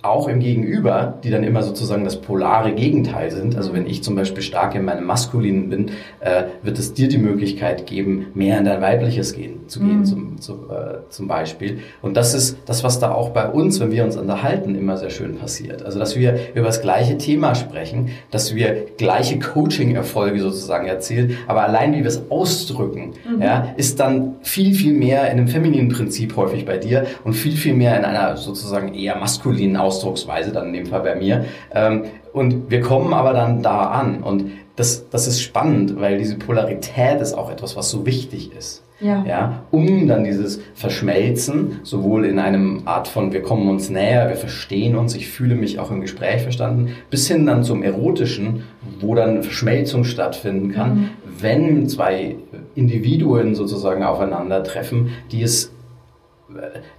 auch 0.03 0.27
im 0.27 0.41
Gegenüber, 0.41 1.17
die 1.23 1.31
dann 1.31 1.45
immer 1.45 1.63
sozusagen 1.63 2.03
das 2.03 2.19
polare 2.19 2.73
Gegenteil 2.73 3.31
sind. 3.31 3.55
Also 3.55 3.73
wenn 3.73 3.87
ich 3.87 4.03
zum 4.03 4.15
Beispiel 4.15 4.43
stark 4.43 4.75
in 4.75 4.83
meinem 4.83 5.05
Maskulinen 5.05 5.69
bin, 5.69 5.91
äh, 6.19 6.43
wird 6.61 6.77
es 6.77 6.93
dir 6.93 7.07
die 7.07 7.17
Möglichkeit 7.17 7.87
geben, 7.87 8.27
mehr 8.33 8.59
in 8.59 8.65
dein 8.65 8.81
weibliches 8.81 9.33
gehen, 9.33 9.61
zu 9.67 9.79
gehen 9.79 9.99
mhm. 9.99 10.05
zum, 10.05 10.41
zu, 10.41 10.53
äh, 10.69 11.09
zum 11.09 11.29
Beispiel. 11.29 11.79
Und 12.01 12.17
das 12.17 12.33
ist 12.33 12.57
das, 12.65 12.83
was 12.83 12.99
da 12.99 13.13
auch 13.13 13.29
bei 13.29 13.47
uns, 13.47 13.79
wenn 13.79 13.91
wir 13.91 14.03
uns 14.03 14.17
unterhalten, 14.17 14.75
immer 14.75 14.97
sehr 14.97 15.09
schön 15.09 15.37
passiert. 15.37 15.83
Also 15.83 15.99
dass 15.99 16.17
wir 16.17 16.37
über 16.53 16.65
das 16.65 16.81
gleiche 16.81 17.17
Thema 17.17 17.55
sprechen, 17.55 18.09
dass 18.29 18.53
wir 18.53 18.85
gleiche 18.97 19.39
Coaching-Erfolge 19.39 20.41
sozusagen 20.41 20.85
erzielen, 20.85 21.37
aber 21.47 21.63
allein 21.63 21.93
wie 21.93 21.99
wir 21.99 22.07
es 22.07 22.29
ausdrücken, 22.29 23.13
mhm. 23.25 23.41
ja, 23.41 23.73
ist 23.77 24.01
dann 24.01 24.35
viel, 24.41 24.75
viel 24.75 24.93
mehr 24.93 25.31
in 25.31 25.37
einem 25.37 25.47
femininen 25.47 25.87
Prinzip 25.87 26.35
häufig 26.35 26.65
bei 26.65 26.77
dir 26.77 27.05
und 27.23 27.35
viel, 27.35 27.53
viel 27.53 27.73
mehr 27.73 27.97
in 27.97 28.03
einer 28.03 28.35
sozusagen 28.35 28.93
eher 28.93 29.15
maskulinen 29.15 29.77
Ausdruck 29.77 29.92
Ausdrucksweise, 29.93 30.51
dann 30.51 30.67
in 30.67 30.73
dem 30.73 30.85
Fall 30.87 31.01
bei 31.01 31.15
mir. 31.15 31.45
Ähm, 31.73 32.05
und 32.33 32.69
wir 32.71 32.81
kommen 32.81 33.13
aber 33.13 33.33
dann 33.33 33.61
da 33.61 33.85
an. 33.87 34.23
Und 34.23 34.51
das, 34.75 35.09
das 35.09 35.27
ist 35.27 35.41
spannend, 35.41 35.99
weil 35.99 36.17
diese 36.17 36.35
Polarität 36.35 37.21
ist 37.21 37.33
auch 37.33 37.51
etwas, 37.51 37.75
was 37.75 37.89
so 37.89 38.05
wichtig 38.05 38.51
ist. 38.57 38.83
Ja. 38.99 39.23
ja. 39.27 39.63
Um 39.69 40.07
dann 40.07 40.23
dieses 40.23 40.61
Verschmelzen, 40.75 41.79
sowohl 41.83 42.25
in 42.25 42.39
einem 42.39 42.83
Art 42.85 43.07
von, 43.07 43.33
wir 43.33 43.41
kommen 43.41 43.69
uns 43.69 43.89
näher, 43.89 44.29
wir 44.29 44.37
verstehen 44.37 44.95
uns, 44.95 45.13
ich 45.15 45.27
fühle 45.27 45.55
mich 45.55 45.77
auch 45.77 45.91
im 45.91 45.99
Gespräch 45.99 46.41
verstanden, 46.41 46.95
bis 47.09 47.27
hin 47.27 47.45
dann 47.45 47.63
zum 47.63 47.83
Erotischen, 47.83 48.63
wo 48.99 49.13
dann 49.13 49.43
Verschmelzung 49.43 50.05
stattfinden 50.05 50.71
kann, 50.71 50.95
mhm. 50.95 51.09
wenn 51.39 51.89
zwei 51.89 52.35
Individuen 52.75 53.55
sozusagen 53.55 54.03
aufeinandertreffen, 54.03 55.09
die 55.31 55.43
es 55.43 55.72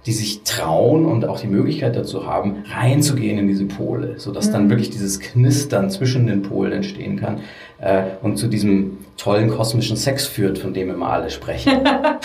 die 0.05 0.11
sich 0.11 0.43
trauen 0.43 1.05
und 1.05 1.25
auch 1.25 1.39
die 1.39 1.47
Möglichkeit 1.47 1.95
dazu 1.95 2.25
haben, 2.25 2.63
reinzugehen 2.71 3.37
in 3.37 3.47
diese 3.47 3.65
Pole, 3.65 4.15
sodass 4.17 4.47
mhm. 4.47 4.53
dann 4.53 4.69
wirklich 4.69 4.89
dieses 4.89 5.19
Knistern 5.19 5.89
zwischen 5.89 6.27
den 6.27 6.41
Polen 6.41 6.71
entstehen 6.71 7.19
kann 7.19 7.41
äh, 7.79 8.03
und 8.21 8.37
zu 8.37 8.47
diesem 8.47 8.97
tollen 9.17 9.49
kosmischen 9.49 9.97
Sex 9.97 10.27
führt, 10.27 10.57
von 10.57 10.73
dem 10.73 10.89
immer 10.89 11.09
alle 11.09 11.29
sprechen. 11.29 11.83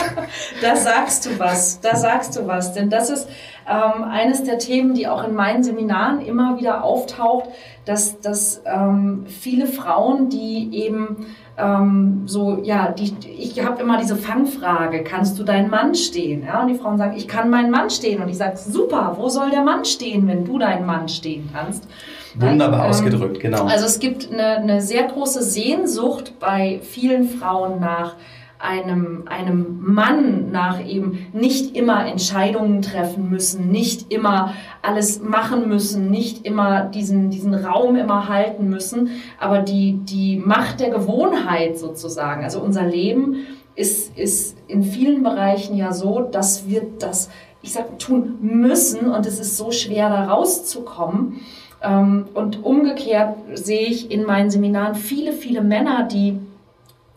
da 0.62 0.76
sagst 0.76 1.26
du 1.26 1.30
was, 1.38 1.80
da 1.80 1.96
sagst 1.96 2.37
du 2.37 2.46
was, 2.46 2.72
denn 2.72 2.90
das 2.90 3.10
ist 3.10 3.28
ähm, 3.68 4.04
eines 4.04 4.44
der 4.44 4.58
Themen, 4.58 4.94
die 4.94 5.08
auch 5.08 5.24
in 5.24 5.34
meinen 5.34 5.62
Seminaren 5.62 6.20
immer 6.20 6.58
wieder 6.58 6.84
auftaucht, 6.84 7.50
dass, 7.84 8.20
dass 8.20 8.62
ähm, 8.66 9.24
viele 9.26 9.66
Frauen, 9.66 10.28
die 10.28 10.70
eben 10.72 11.26
ähm, 11.58 12.22
so, 12.26 12.60
ja, 12.62 12.90
die, 12.90 13.14
ich 13.38 13.64
habe 13.64 13.82
immer 13.82 13.98
diese 13.98 14.16
Fangfrage, 14.16 15.02
kannst 15.04 15.38
du 15.38 15.44
deinen 15.44 15.70
Mann 15.70 15.94
stehen? 15.94 16.44
Ja, 16.44 16.62
und 16.62 16.68
die 16.68 16.74
Frauen 16.74 16.98
sagen, 16.98 17.16
ich 17.16 17.28
kann 17.28 17.50
meinen 17.50 17.70
Mann 17.70 17.90
stehen. 17.90 18.22
Und 18.22 18.28
ich 18.28 18.36
sage, 18.36 18.56
super, 18.56 19.16
wo 19.18 19.28
soll 19.28 19.50
der 19.50 19.62
Mann 19.62 19.84
stehen, 19.84 20.26
wenn 20.28 20.44
du 20.44 20.58
deinen 20.58 20.86
Mann 20.86 21.08
stehen 21.08 21.48
kannst? 21.52 21.86
Wunderbar 22.34 22.84
ähm, 22.84 22.90
ausgedrückt, 22.90 23.40
genau. 23.40 23.64
Also 23.64 23.86
es 23.86 23.98
gibt 23.98 24.30
eine, 24.32 24.56
eine 24.56 24.80
sehr 24.80 25.04
große 25.04 25.42
Sehnsucht 25.42 26.34
bei 26.38 26.80
vielen 26.82 27.28
Frauen 27.28 27.80
nach 27.80 28.14
einem, 28.60 29.24
einem 29.26 29.78
Mann 29.80 30.50
nach 30.50 30.84
eben 30.84 31.26
nicht 31.32 31.74
immer 31.76 32.06
Entscheidungen 32.06 32.82
treffen 32.82 33.30
müssen, 33.30 33.70
nicht 33.70 34.12
immer 34.12 34.54
alles 34.82 35.22
machen 35.22 35.68
müssen, 35.68 36.10
nicht 36.10 36.44
immer 36.44 36.84
diesen, 36.84 37.30
diesen 37.30 37.54
Raum 37.54 37.96
immer 37.96 38.28
halten 38.28 38.68
müssen, 38.68 39.10
aber 39.38 39.60
die, 39.60 40.00
die 40.04 40.36
Macht 40.36 40.80
der 40.80 40.90
Gewohnheit 40.90 41.78
sozusagen, 41.78 42.44
also 42.44 42.60
unser 42.60 42.84
Leben 42.84 43.46
ist, 43.74 44.16
ist 44.18 44.58
in 44.68 44.82
vielen 44.82 45.22
Bereichen 45.22 45.76
ja 45.76 45.92
so, 45.92 46.20
dass 46.20 46.68
wir 46.68 46.82
das, 46.98 47.30
ich 47.62 47.72
sag, 47.72 47.98
tun 47.98 48.38
müssen 48.42 49.10
und 49.10 49.24
es 49.24 49.40
ist 49.40 49.56
so 49.56 49.70
schwer 49.70 50.10
da 50.10 50.24
rauszukommen. 50.24 51.40
Ähm, 51.82 52.26
und 52.34 52.62
umgekehrt 52.62 53.36
sehe 53.54 53.86
ich 53.86 54.10
in 54.10 54.24
meinen 54.24 54.50
Seminaren 54.50 54.94
viele, 54.94 55.32
viele 55.32 55.62
Männer, 55.62 56.02
die 56.02 56.38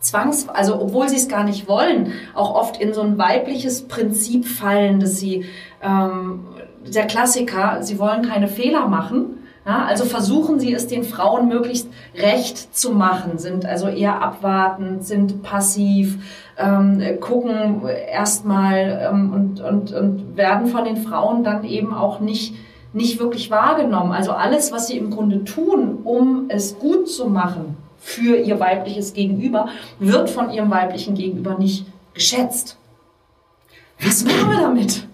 zwangs, 0.04 0.48
also 0.48 0.80
obwohl 0.80 1.08
sie 1.08 1.16
es 1.16 1.28
gar 1.28 1.44
nicht 1.44 1.68
wollen, 1.68 2.12
auch 2.34 2.54
oft 2.54 2.80
in 2.80 2.92
so 2.92 3.00
ein 3.00 3.18
weibliches 3.18 3.88
Prinzip 3.88 4.46
fallen, 4.46 5.00
dass 5.00 5.18
sie, 5.18 5.44
ähm, 5.82 6.44
der 6.86 7.06
Klassiker, 7.06 7.78
sie 7.82 7.98
wollen 7.98 8.22
keine 8.22 8.48
Fehler 8.48 8.86
machen. 8.88 9.38
Ja, 9.66 9.86
also 9.86 10.04
versuchen 10.04 10.60
sie 10.60 10.74
es 10.74 10.88
den 10.88 11.04
Frauen 11.04 11.48
möglichst 11.48 11.88
recht 12.14 12.76
zu 12.76 12.92
machen, 12.92 13.38
sind 13.38 13.64
also 13.64 13.88
eher 13.88 14.20
abwartend, 14.20 15.06
sind 15.06 15.42
passiv, 15.42 16.18
ähm, 16.58 17.00
gucken 17.20 17.80
erstmal 17.88 19.08
ähm, 19.10 19.32
und, 19.32 19.60
und, 19.62 19.90
und 19.94 20.36
werden 20.36 20.66
von 20.66 20.84
den 20.84 20.98
Frauen 20.98 21.44
dann 21.44 21.64
eben 21.64 21.94
auch 21.94 22.20
nicht, 22.20 22.54
nicht 22.92 23.18
wirklich 23.18 23.50
wahrgenommen. 23.50 24.12
Also 24.12 24.32
alles, 24.32 24.70
was 24.70 24.88
sie 24.88 24.98
im 24.98 25.08
Grunde 25.08 25.44
tun, 25.44 26.00
um 26.04 26.44
es 26.48 26.78
gut 26.78 27.08
zu 27.08 27.30
machen, 27.30 27.78
für 28.04 28.36
ihr 28.36 28.60
weibliches 28.60 29.14
Gegenüber, 29.14 29.68
wird 29.98 30.28
von 30.28 30.50
ihrem 30.50 30.70
weiblichen 30.70 31.14
Gegenüber 31.14 31.58
nicht 31.58 31.86
geschätzt. 32.12 32.76
Was 34.00 34.24
machen 34.24 34.50
wir 34.50 34.60
damit? 34.60 35.08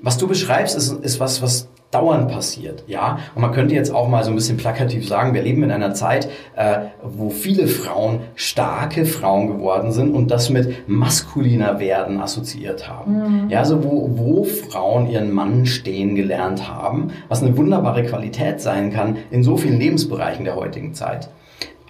Was 0.00 0.18
du 0.18 0.28
beschreibst, 0.28 0.76
ist, 0.76 0.92
ist 1.02 1.18
was, 1.18 1.40
was 1.40 1.68
dauernd 1.90 2.28
passiert, 2.30 2.84
ja. 2.86 3.18
Und 3.34 3.42
man 3.42 3.52
könnte 3.52 3.74
jetzt 3.74 3.92
auch 3.92 4.06
mal 4.06 4.22
so 4.22 4.30
ein 4.30 4.36
bisschen 4.36 4.58
plakativ 4.58 5.08
sagen, 5.08 5.34
wir 5.34 5.42
leben 5.42 5.62
in 5.62 5.72
einer 5.72 5.94
Zeit, 5.94 6.28
äh, 6.54 6.80
wo 7.02 7.30
viele 7.30 7.66
Frauen 7.66 8.20
starke 8.36 9.06
Frauen 9.06 9.48
geworden 9.48 9.90
sind 9.90 10.14
und 10.14 10.30
das 10.30 10.50
mit 10.50 10.88
maskuliner 10.88 11.80
werden 11.80 12.20
assoziiert 12.20 12.88
haben. 12.88 13.44
Mhm. 13.44 13.50
Ja, 13.50 13.60
also 13.60 13.82
wo, 13.82 14.10
wo 14.12 14.44
Frauen 14.44 15.08
ihren 15.08 15.32
Mann 15.32 15.66
stehen 15.66 16.14
gelernt 16.14 16.68
haben, 16.68 17.12
was 17.28 17.42
eine 17.42 17.56
wunderbare 17.56 18.04
Qualität 18.04 18.60
sein 18.60 18.92
kann 18.92 19.16
in 19.30 19.42
so 19.42 19.56
vielen 19.56 19.80
Lebensbereichen 19.80 20.44
der 20.44 20.54
heutigen 20.54 20.94
Zeit 20.94 21.30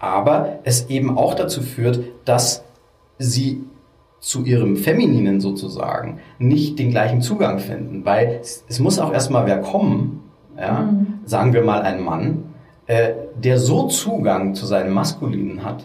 aber 0.01 0.59
es 0.65 0.89
eben 0.89 1.17
auch 1.17 1.35
dazu 1.35 1.63
führt, 1.63 2.01
dass 2.25 2.65
sie 3.19 3.63
zu 4.19 4.45
ihrem 4.45 4.77
Femininen 4.77 5.41
sozusagen 5.41 6.19
nicht 6.39 6.79
den 6.79 6.91
gleichen 6.91 7.23
Zugang 7.23 7.59
finden, 7.59 8.05
weil 8.05 8.39
es, 8.41 8.65
es 8.69 8.81
muss 8.81 8.99
auch 8.99 9.13
erstmal 9.13 9.47
wer 9.47 9.61
kommen, 9.61 10.23
ja, 10.59 10.83
mhm. 10.83 11.21
sagen 11.25 11.53
wir 11.53 11.63
mal 11.63 11.83
ein 11.83 12.03
Mann, 12.03 12.45
äh, 12.87 13.13
der 13.37 13.59
so 13.59 13.89
Zugang 13.89 14.55
zu 14.55 14.67
seinem 14.67 14.93
Maskulinen 14.93 15.65
hat, 15.65 15.85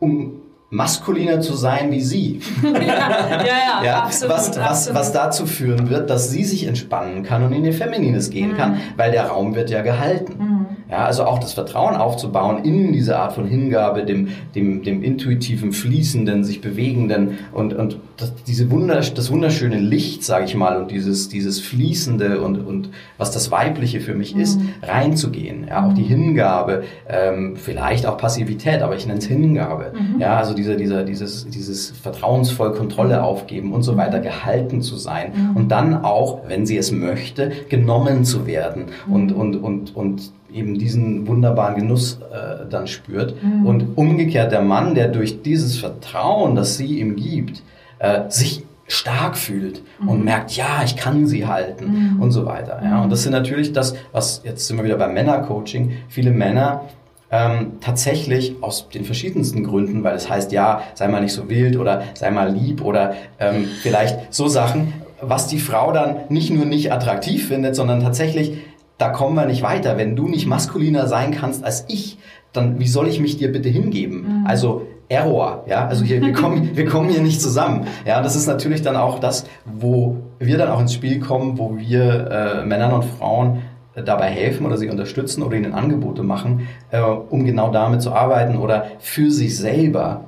um 0.00 0.40
maskuliner 0.70 1.40
zu 1.40 1.54
sein 1.54 1.92
wie 1.92 2.00
sie. 2.00 2.40
ja, 2.62 2.70
ja, 2.72 3.44
ja, 3.44 3.84
ja 3.84 4.02
absolut, 4.02 4.34
was, 4.34 4.48
was, 4.50 4.58
absolut. 4.58 4.98
was 4.98 5.12
dazu 5.12 5.46
führen 5.46 5.88
wird, 5.88 6.10
dass 6.10 6.30
sie 6.30 6.44
sich 6.44 6.66
entspannen 6.66 7.22
kann 7.22 7.44
und 7.44 7.52
in 7.52 7.64
ihr 7.64 7.72
Feminines 7.72 8.30
gehen 8.30 8.52
mhm. 8.52 8.56
kann, 8.56 8.80
weil 8.96 9.12
der 9.12 9.26
Raum 9.26 9.54
wird 9.54 9.70
ja 9.70 9.82
gehalten. 9.82 10.34
Mhm. 10.38 10.55
Ja, 10.88 11.04
also 11.04 11.24
auch 11.24 11.40
das 11.40 11.52
Vertrauen 11.52 11.96
aufzubauen 11.96 12.64
in 12.64 12.92
diese 12.92 13.18
Art 13.18 13.32
von 13.32 13.46
Hingabe, 13.46 14.04
dem, 14.04 14.28
dem, 14.54 14.84
dem 14.84 15.02
intuitiven, 15.02 15.72
fließenden, 15.72 16.44
sich 16.44 16.60
bewegenden 16.60 17.38
und, 17.52 17.74
und 17.74 17.98
das, 18.16 18.32
diese 18.46 18.70
Wunder, 18.70 19.00
das 19.00 19.30
wunderschöne 19.32 19.78
Licht, 19.78 20.22
sage 20.22 20.44
ich 20.44 20.54
mal, 20.54 20.80
und 20.80 20.92
dieses, 20.92 21.28
dieses 21.28 21.60
fließende 21.60 22.40
und, 22.40 22.64
und 22.64 22.90
was 23.18 23.32
das 23.32 23.50
Weibliche 23.50 24.00
für 24.00 24.14
mich 24.14 24.36
mhm. 24.36 24.40
ist, 24.40 24.60
reinzugehen. 24.82 25.66
Ja, 25.68 25.86
auch 25.86 25.92
die 25.92 26.02
mhm. 26.02 26.24
Hingabe, 26.24 26.84
ähm, 27.08 27.56
vielleicht 27.56 28.06
auch 28.06 28.16
Passivität, 28.16 28.80
aber 28.82 28.94
ich 28.94 29.06
nenne 29.06 29.18
es 29.18 29.26
Hingabe. 29.26 29.92
Mhm. 29.92 30.20
Ja, 30.20 30.38
also 30.38 30.54
dieser, 30.54 30.76
dieser, 30.76 31.02
dieses, 31.02 31.48
dieses 31.48 31.90
vertrauensvoll 31.90 32.72
Kontrolle 32.74 33.24
aufgeben 33.24 33.72
und 33.72 33.82
so 33.82 33.94
mhm. 33.94 33.98
weiter, 33.98 34.20
gehalten 34.20 34.82
zu 34.82 34.96
sein 34.96 35.32
mhm. 35.34 35.56
und 35.56 35.68
dann 35.68 36.04
auch, 36.04 36.42
wenn 36.46 36.64
sie 36.64 36.76
es 36.76 36.92
möchte, 36.92 37.50
genommen 37.68 38.24
zu 38.24 38.46
werden 38.46 38.84
und, 39.08 39.32
und, 39.32 39.56
und, 39.56 39.96
und 39.96 40.32
eben 40.52 40.75
diesen 40.78 41.26
wunderbaren 41.26 41.76
Genuss 41.76 42.18
äh, 42.32 42.66
dann 42.68 42.86
spürt. 42.86 43.42
Mhm. 43.42 43.66
Und 43.66 43.96
umgekehrt 43.96 44.52
der 44.52 44.62
Mann, 44.62 44.94
der 44.94 45.08
durch 45.08 45.42
dieses 45.42 45.78
Vertrauen, 45.78 46.54
das 46.54 46.76
sie 46.76 47.00
ihm 47.00 47.16
gibt, 47.16 47.62
äh, 47.98 48.22
sich 48.28 48.62
stark 48.88 49.36
fühlt 49.36 49.82
mhm. 50.00 50.08
und 50.08 50.24
merkt, 50.24 50.52
ja, 50.52 50.82
ich 50.84 50.96
kann 50.96 51.26
sie 51.26 51.46
halten 51.46 52.14
mhm. 52.14 52.22
und 52.22 52.30
so 52.30 52.46
weiter. 52.46 52.80
Ja. 52.84 53.02
Und 53.02 53.10
das 53.10 53.22
sind 53.22 53.32
natürlich 53.32 53.72
das, 53.72 53.94
was, 54.12 54.42
jetzt 54.44 54.66
sind 54.66 54.76
wir 54.76 54.84
wieder 54.84 54.96
beim 54.96 55.14
Männercoaching, 55.14 55.92
viele 56.08 56.30
Männer 56.30 56.82
ähm, 57.30 57.72
tatsächlich 57.80 58.54
aus 58.60 58.88
den 58.88 59.04
verschiedensten 59.04 59.64
Gründen, 59.64 60.04
weil 60.04 60.14
es 60.14 60.30
heißt, 60.30 60.52
ja, 60.52 60.82
sei 60.94 61.08
mal 61.08 61.20
nicht 61.20 61.32
so 61.32 61.48
wild 61.48 61.76
oder 61.76 62.02
sei 62.14 62.30
mal 62.30 62.52
lieb 62.52 62.84
oder 62.84 63.14
ähm, 63.40 63.66
vielleicht 63.82 64.32
so 64.32 64.46
Sachen, 64.46 64.92
was 65.20 65.48
die 65.48 65.58
Frau 65.58 65.92
dann 65.92 66.16
nicht 66.28 66.50
nur 66.50 66.66
nicht 66.66 66.92
attraktiv 66.92 67.48
findet, 67.48 67.74
sondern 67.74 68.00
tatsächlich 68.02 68.58
da 68.98 69.10
kommen 69.10 69.34
wir 69.34 69.46
nicht 69.46 69.62
weiter. 69.62 69.96
Wenn 69.96 70.16
du 70.16 70.28
nicht 70.28 70.46
maskuliner 70.46 71.06
sein 71.06 71.32
kannst 71.32 71.64
als 71.64 71.84
ich, 71.88 72.18
dann 72.52 72.78
wie 72.78 72.86
soll 72.86 73.08
ich 73.08 73.20
mich 73.20 73.36
dir 73.36 73.52
bitte 73.52 73.68
hingeben? 73.68 74.40
Mhm. 74.40 74.46
Also 74.46 74.86
Error, 75.08 75.64
ja, 75.68 75.86
also 75.86 76.04
hier, 76.04 76.20
wir 76.20 76.32
kommen, 76.32 76.70
wir 76.76 76.86
kommen 76.86 77.08
hier 77.08 77.22
nicht 77.22 77.40
zusammen. 77.40 77.86
Ja, 78.04 78.22
das 78.22 78.34
ist 78.34 78.46
natürlich 78.46 78.82
dann 78.82 78.96
auch 78.96 79.18
das, 79.18 79.46
wo 79.64 80.16
wir 80.38 80.58
dann 80.58 80.68
auch 80.68 80.80
ins 80.80 80.94
Spiel 80.94 81.20
kommen, 81.20 81.58
wo 81.58 81.76
wir 81.76 82.30
äh, 82.62 82.64
Männern 82.64 82.92
und 82.92 83.04
Frauen 83.04 83.62
äh, 83.94 84.02
dabei 84.02 84.26
helfen 84.26 84.66
oder 84.66 84.76
sie 84.76 84.88
unterstützen 84.88 85.42
oder 85.42 85.56
ihnen 85.56 85.74
Angebote 85.74 86.22
machen, 86.22 86.66
äh, 86.90 87.00
um 87.00 87.44
genau 87.44 87.70
damit 87.70 88.02
zu 88.02 88.12
arbeiten 88.12 88.56
oder 88.56 88.86
für 88.98 89.30
sich 89.30 89.56
selber 89.56 90.24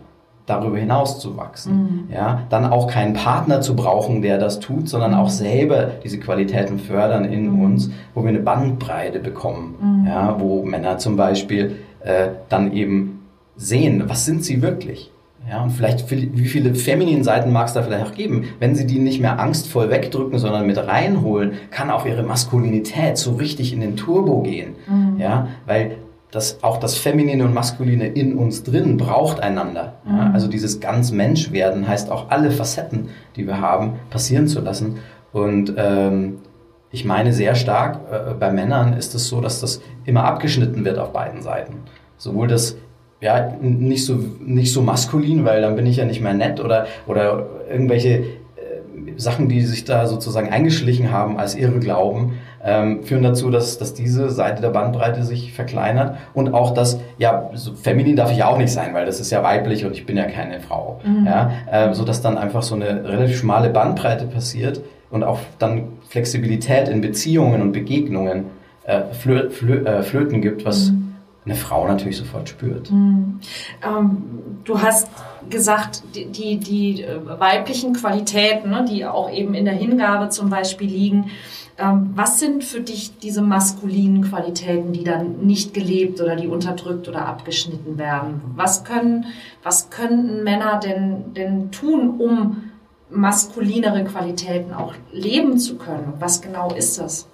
darüber 0.48 0.78
hinaus 0.78 1.20
zu 1.20 1.36
wachsen. 1.36 2.06
Mhm. 2.08 2.14
Ja, 2.14 2.42
dann 2.48 2.64
auch 2.66 2.88
keinen 2.88 3.12
Partner 3.12 3.60
zu 3.60 3.76
brauchen, 3.76 4.22
der 4.22 4.38
das 4.38 4.60
tut, 4.60 4.88
sondern 4.88 5.14
auch 5.14 5.28
selber 5.28 5.90
diese 6.02 6.18
Qualitäten 6.18 6.78
fördern 6.78 7.24
in 7.24 7.52
mhm. 7.52 7.60
uns, 7.60 7.90
wo 8.14 8.22
wir 8.22 8.30
eine 8.30 8.40
Bandbreite 8.40 9.20
bekommen. 9.20 9.76
Mhm. 9.80 10.06
Ja, 10.06 10.36
wo 10.38 10.64
Männer 10.64 10.98
zum 10.98 11.16
Beispiel 11.16 11.76
äh, 12.02 12.28
dann 12.48 12.72
eben 12.72 13.26
sehen, 13.56 14.04
was 14.06 14.24
sind 14.24 14.44
sie 14.44 14.62
wirklich? 14.62 15.10
Ja, 15.48 15.62
und 15.62 15.70
vielleicht, 15.70 16.10
wie 16.10 16.44
viele 16.44 16.74
femininen 16.74 17.24
Seiten 17.24 17.52
mag 17.52 17.68
es 17.68 17.72
da 17.72 17.82
vielleicht 17.82 18.06
auch 18.06 18.14
geben? 18.14 18.44
Wenn 18.58 18.74
sie 18.74 18.86
die 18.86 18.98
nicht 18.98 19.20
mehr 19.20 19.38
angstvoll 19.38 19.88
wegdrücken, 19.88 20.38
sondern 20.38 20.66
mit 20.66 20.76
reinholen, 20.76 21.52
kann 21.70 21.90
auch 21.90 22.04
ihre 22.04 22.22
Maskulinität 22.22 23.16
so 23.16 23.32
richtig 23.32 23.72
in 23.72 23.80
den 23.80 23.96
Turbo 23.96 24.42
gehen. 24.42 24.74
Mhm. 24.86 25.18
Ja, 25.18 25.48
weil 25.64 25.96
das, 26.30 26.62
auch 26.62 26.78
das 26.78 26.96
Feminine 26.98 27.44
und 27.44 27.54
Maskuline 27.54 28.06
in 28.06 28.36
uns 28.36 28.62
drin 28.62 28.96
braucht 28.96 29.40
einander. 29.40 29.94
Ja, 30.04 30.12
mhm. 30.12 30.34
also 30.34 30.48
dieses 30.48 30.80
ganz 30.80 31.10
Mensch 31.10 31.52
werden 31.52 31.88
heißt 31.88 32.10
auch 32.10 32.30
alle 32.30 32.50
Facetten, 32.50 33.08
die 33.36 33.46
wir 33.46 33.60
haben, 33.60 33.94
passieren 34.10 34.46
zu 34.46 34.60
lassen. 34.60 34.98
Und 35.32 35.74
ähm, 35.76 36.38
ich 36.90 37.04
meine 37.04 37.32
sehr 37.32 37.54
stark, 37.54 38.00
äh, 38.10 38.34
bei 38.34 38.50
Männern 38.50 38.92
ist 38.92 39.14
es 39.14 39.28
so, 39.28 39.40
dass 39.40 39.60
das 39.60 39.80
immer 40.04 40.24
abgeschnitten 40.24 40.84
wird 40.84 40.98
auf 40.98 41.12
beiden 41.12 41.42
Seiten. 41.42 41.76
Sowohl 42.16 42.48
das 42.48 42.76
ja, 43.20 43.56
nicht 43.60 44.04
so, 44.04 44.20
nicht 44.40 44.72
so 44.72 44.80
maskulin, 44.80 45.44
weil 45.44 45.60
dann 45.60 45.74
bin 45.76 45.86
ich 45.86 45.96
ja 45.96 46.04
nicht 46.04 46.20
mehr 46.20 46.34
nett 46.34 46.60
oder, 46.60 46.86
oder 47.06 47.46
irgendwelche 47.68 48.24
Sachen, 49.16 49.48
die 49.48 49.62
sich 49.62 49.84
da 49.84 50.06
sozusagen 50.06 50.48
eingeschlichen 50.50 51.10
haben 51.10 51.38
als 51.38 51.54
irre 51.54 51.78
Glauben, 51.78 52.38
ähm, 52.64 53.02
führen 53.04 53.22
dazu, 53.22 53.50
dass, 53.50 53.78
dass 53.78 53.94
diese 53.94 54.30
Seite 54.30 54.62
der 54.62 54.70
Bandbreite 54.70 55.22
sich 55.22 55.52
verkleinert 55.52 56.16
und 56.34 56.54
auch 56.54 56.74
das, 56.74 57.00
ja, 57.18 57.50
so 57.54 57.74
feminin 57.74 58.16
darf 58.16 58.30
ich 58.30 58.38
ja 58.38 58.48
auch 58.48 58.58
nicht 58.58 58.72
sein, 58.72 58.94
weil 58.94 59.06
das 59.06 59.20
ist 59.20 59.30
ja 59.30 59.42
weiblich 59.42 59.84
und 59.84 59.92
ich 59.92 60.06
bin 60.06 60.16
ja 60.16 60.24
keine 60.24 60.60
Frau, 60.60 61.00
mhm. 61.04 61.26
ja, 61.26 61.50
äh, 61.70 61.94
so 61.94 62.04
dass 62.04 62.20
dann 62.20 62.38
einfach 62.38 62.62
so 62.62 62.74
eine 62.74 63.04
relativ 63.04 63.38
schmale 63.38 63.70
Bandbreite 63.70 64.26
passiert 64.26 64.80
und 65.10 65.22
auch 65.22 65.38
dann 65.58 65.84
Flexibilität 66.08 66.88
in 66.88 67.00
Beziehungen 67.00 67.62
und 67.62 67.72
Begegnungen 67.72 68.46
äh, 68.84 69.02
flö 69.12 69.50
flö 69.50 69.84
äh, 69.84 70.02
flöten 70.02 70.40
gibt, 70.40 70.64
was 70.64 70.90
mhm 70.90 71.08
eine 71.48 71.56
Frau 71.56 71.86
natürlich 71.86 72.18
sofort 72.18 72.48
spürt. 72.48 72.90
Mhm. 72.90 73.40
Ähm, 73.82 74.22
du 74.64 74.80
hast 74.80 75.08
gesagt, 75.50 76.02
die, 76.14 76.26
die, 76.26 76.58
die 76.58 77.02
äh, 77.02 77.18
weiblichen 77.38 77.92
Qualitäten, 77.94 78.70
ne, 78.70 78.84
die 78.88 79.04
auch 79.06 79.30
eben 79.30 79.54
in 79.54 79.64
der 79.64 79.74
Hingabe 79.74 80.28
zum 80.28 80.50
Beispiel 80.50 80.88
liegen, 80.88 81.30
ähm, 81.78 82.10
was 82.14 82.40
sind 82.40 82.64
für 82.64 82.80
dich 82.80 83.18
diese 83.18 83.40
maskulinen 83.40 84.22
Qualitäten, 84.22 84.92
die 84.92 85.04
dann 85.04 85.46
nicht 85.46 85.74
gelebt 85.74 86.20
oder 86.20 86.34
die 86.34 86.48
unterdrückt 86.48 87.08
oder 87.08 87.26
abgeschnitten 87.26 87.98
werden? 87.98 88.40
Was 88.56 88.84
können, 88.84 89.26
was 89.62 89.90
könnten 89.90 90.42
Männer 90.42 90.80
denn, 90.80 91.34
denn 91.34 91.70
tun, 91.70 92.18
um 92.18 92.64
maskulinere 93.10 94.04
Qualitäten 94.04 94.74
auch 94.74 94.92
leben 95.12 95.58
zu 95.58 95.76
können? 95.76 96.14
Was 96.18 96.42
genau 96.42 96.72
ist 96.74 96.98
das? 96.98 97.28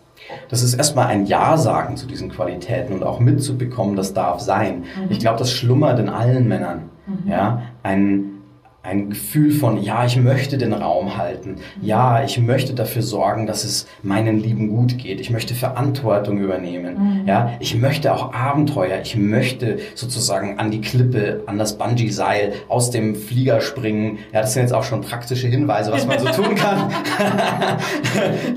Das 0.48 0.62
ist 0.62 0.74
erstmal 0.74 1.06
ein 1.06 1.26
Ja 1.26 1.56
sagen 1.56 1.96
zu 1.96 2.06
diesen 2.06 2.30
Qualitäten 2.30 2.92
und 2.92 3.02
auch 3.02 3.20
mitzubekommen, 3.20 3.96
das 3.96 4.14
darf 4.14 4.40
sein. 4.40 4.80
Mhm. 4.80 5.10
Ich 5.10 5.20
glaube, 5.20 5.38
das 5.38 5.50
schlummert 5.50 5.98
in 5.98 6.08
allen 6.08 6.48
Männern. 6.48 6.90
Mhm. 7.06 7.30
Ja, 7.30 7.62
ein, 7.84 8.30
ein 8.82 9.10
Gefühl 9.10 9.50
von, 9.50 9.82
ja, 9.82 10.04
ich 10.04 10.16
möchte 10.16 10.58
den 10.58 10.72
Raum 10.72 11.16
halten. 11.16 11.56
Ja, 11.80 12.22
ich 12.22 12.38
möchte 12.38 12.74
dafür 12.74 13.00
sorgen, 13.02 13.46
dass 13.46 13.64
es 13.64 13.86
meinen 14.02 14.40
Lieben 14.40 14.68
gut 14.68 14.98
geht. 14.98 15.20
Ich 15.20 15.30
möchte 15.30 15.54
Verantwortung 15.54 16.38
übernehmen. 16.38 17.22
Mhm. 17.22 17.26
Ja, 17.26 17.52
ich 17.60 17.76
möchte 17.76 18.12
auch 18.12 18.34
Abenteuer. 18.34 19.00
Ich 19.02 19.16
möchte 19.16 19.78
sozusagen 19.94 20.58
an 20.58 20.70
die 20.70 20.80
Klippe, 20.82 21.42
an 21.46 21.56
das 21.56 21.78
Bungee-Seil, 21.78 22.52
aus 22.68 22.90
dem 22.90 23.14
Flieger 23.14 23.60
springen. 23.60 24.18
Ja, 24.32 24.42
das 24.42 24.52
sind 24.52 24.62
jetzt 24.62 24.74
auch 24.74 24.84
schon 24.84 25.00
praktische 25.00 25.46
Hinweise, 25.46 25.92
was 25.92 26.06
man 26.06 26.18
so 26.18 26.28
tun 26.28 26.54
kann. 26.54 26.90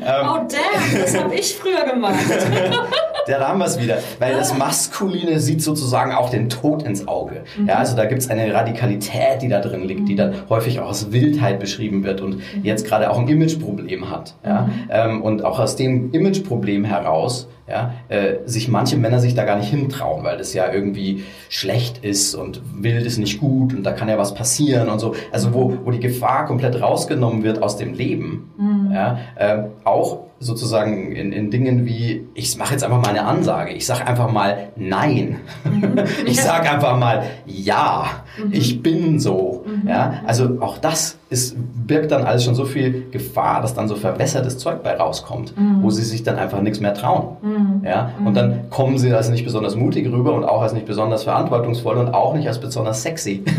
Oh 0.01 0.39
damn, 0.47 1.01
das 1.01 1.17
habe 1.17 1.35
ich 1.35 1.55
früher 1.55 1.85
gemacht. 1.85 2.15
ja, 3.27 3.39
da 3.39 3.49
haben 3.49 3.59
wir 3.59 3.65
es 3.65 3.81
wieder. 3.81 3.97
Weil 4.19 4.33
das 4.33 4.57
Maskuline 4.57 5.39
sieht 5.39 5.61
sozusagen 5.61 6.13
auch 6.13 6.29
den 6.29 6.49
Tod 6.49 6.83
ins 6.83 7.07
Auge. 7.07 7.43
Mhm. 7.57 7.67
Ja, 7.67 7.75
also 7.75 7.95
da 7.95 8.05
gibt 8.05 8.21
es 8.21 8.29
eine 8.29 8.53
Radikalität, 8.53 9.41
die 9.41 9.47
da 9.49 9.59
drin 9.59 9.83
liegt, 9.83 10.07
die 10.07 10.15
dann 10.15 10.33
häufig 10.49 10.79
auch 10.79 10.89
als 10.89 11.11
Wildheit 11.11 11.59
beschrieben 11.59 12.03
wird 12.03 12.21
und 12.21 12.37
mhm. 12.37 12.63
jetzt 12.63 12.85
gerade 12.85 13.09
auch 13.09 13.17
ein 13.17 13.27
Imageproblem 13.27 14.09
hat. 14.09 14.35
Ja? 14.45 14.61
Mhm. 14.61 14.71
Ähm, 14.89 15.21
und 15.21 15.43
auch 15.43 15.59
aus 15.59 15.75
dem 15.75 16.11
Imageproblem 16.11 16.85
heraus 16.85 17.47
ja, 17.67 17.93
äh, 18.07 18.35
sich 18.45 18.69
manche 18.69 18.95
Männer 18.95 19.19
sich 19.19 19.35
da 19.35 19.43
gar 19.43 19.57
nicht 19.57 19.69
hintrauen, 19.69 20.23
weil 20.23 20.37
das 20.37 20.53
ja 20.53 20.71
irgendwie 20.71 21.23
schlecht 21.49 22.03
ist 22.03 22.33
und 22.33 22.61
wild 22.73 23.05
ist 23.05 23.17
nicht 23.17 23.39
gut 23.39 23.73
und 23.73 23.83
da 23.83 23.91
kann 23.91 24.07
ja 24.07 24.17
was 24.17 24.33
passieren 24.33 24.87
und 24.87 24.99
so. 24.99 25.15
Also 25.33 25.53
wo, 25.53 25.77
wo 25.83 25.91
die 25.91 25.99
Gefahr 25.99 26.45
komplett 26.45 26.81
rausgenommen 26.81 27.43
wird 27.43 27.61
aus 27.61 27.75
dem 27.75 27.93
Leben. 27.93 28.51
Mhm. 28.57 28.76
Ja, 28.93 29.19
äh, 29.35 29.63
auch 29.83 30.27
sozusagen 30.39 31.11
in, 31.13 31.31
in 31.31 31.49
Dingen 31.49 31.85
wie, 31.85 32.27
ich 32.35 32.57
mache 32.57 32.73
jetzt 32.73 32.83
einfach 32.83 33.01
mal 33.01 33.09
eine 33.09 33.25
Ansage, 33.25 33.71
ich 33.71 33.85
sage 33.87 34.05
einfach 34.05 34.31
mal 34.31 34.69
Nein, 34.75 35.37
mhm. 35.63 35.93
ich 36.25 36.41
sage 36.41 36.69
einfach 36.69 36.97
mal 36.97 37.23
Ja, 37.45 38.05
mhm. 38.37 38.51
ich 38.51 38.83
bin 38.83 39.19
so. 39.19 39.65
Mhm. 39.65 39.87
Ja, 39.89 40.21
also 40.27 40.57
auch 40.59 40.77
das 40.77 41.17
ist, 41.29 41.55
birgt 41.57 42.11
dann 42.11 42.23
alles 42.23 42.43
schon 42.43 42.53
so 42.53 42.65
viel 42.65 43.07
Gefahr, 43.11 43.61
dass 43.61 43.73
dann 43.73 43.87
so 43.87 43.95
verwässertes 43.95 44.59
Zeug 44.59 44.83
bei 44.83 44.95
rauskommt, 44.95 45.57
mhm. 45.57 45.81
wo 45.81 45.89
sie 45.89 46.03
sich 46.03 46.23
dann 46.23 46.37
einfach 46.37 46.61
nichts 46.61 46.79
mehr 46.79 46.93
trauen. 46.93 47.37
Mhm. 47.41 47.81
Ja, 47.83 48.11
und 48.23 48.35
dann 48.35 48.69
kommen 48.69 48.99
sie 48.99 49.11
als 49.13 49.29
nicht 49.29 49.43
besonders 49.43 49.75
mutig 49.75 50.11
rüber 50.11 50.33
und 50.35 50.43
auch 50.43 50.61
als 50.61 50.73
nicht 50.73 50.85
besonders 50.85 51.23
verantwortungsvoll 51.23 51.97
und 51.97 52.13
auch 52.13 52.35
nicht 52.35 52.47
als 52.47 52.59
besonders 52.59 53.01
sexy. 53.01 53.43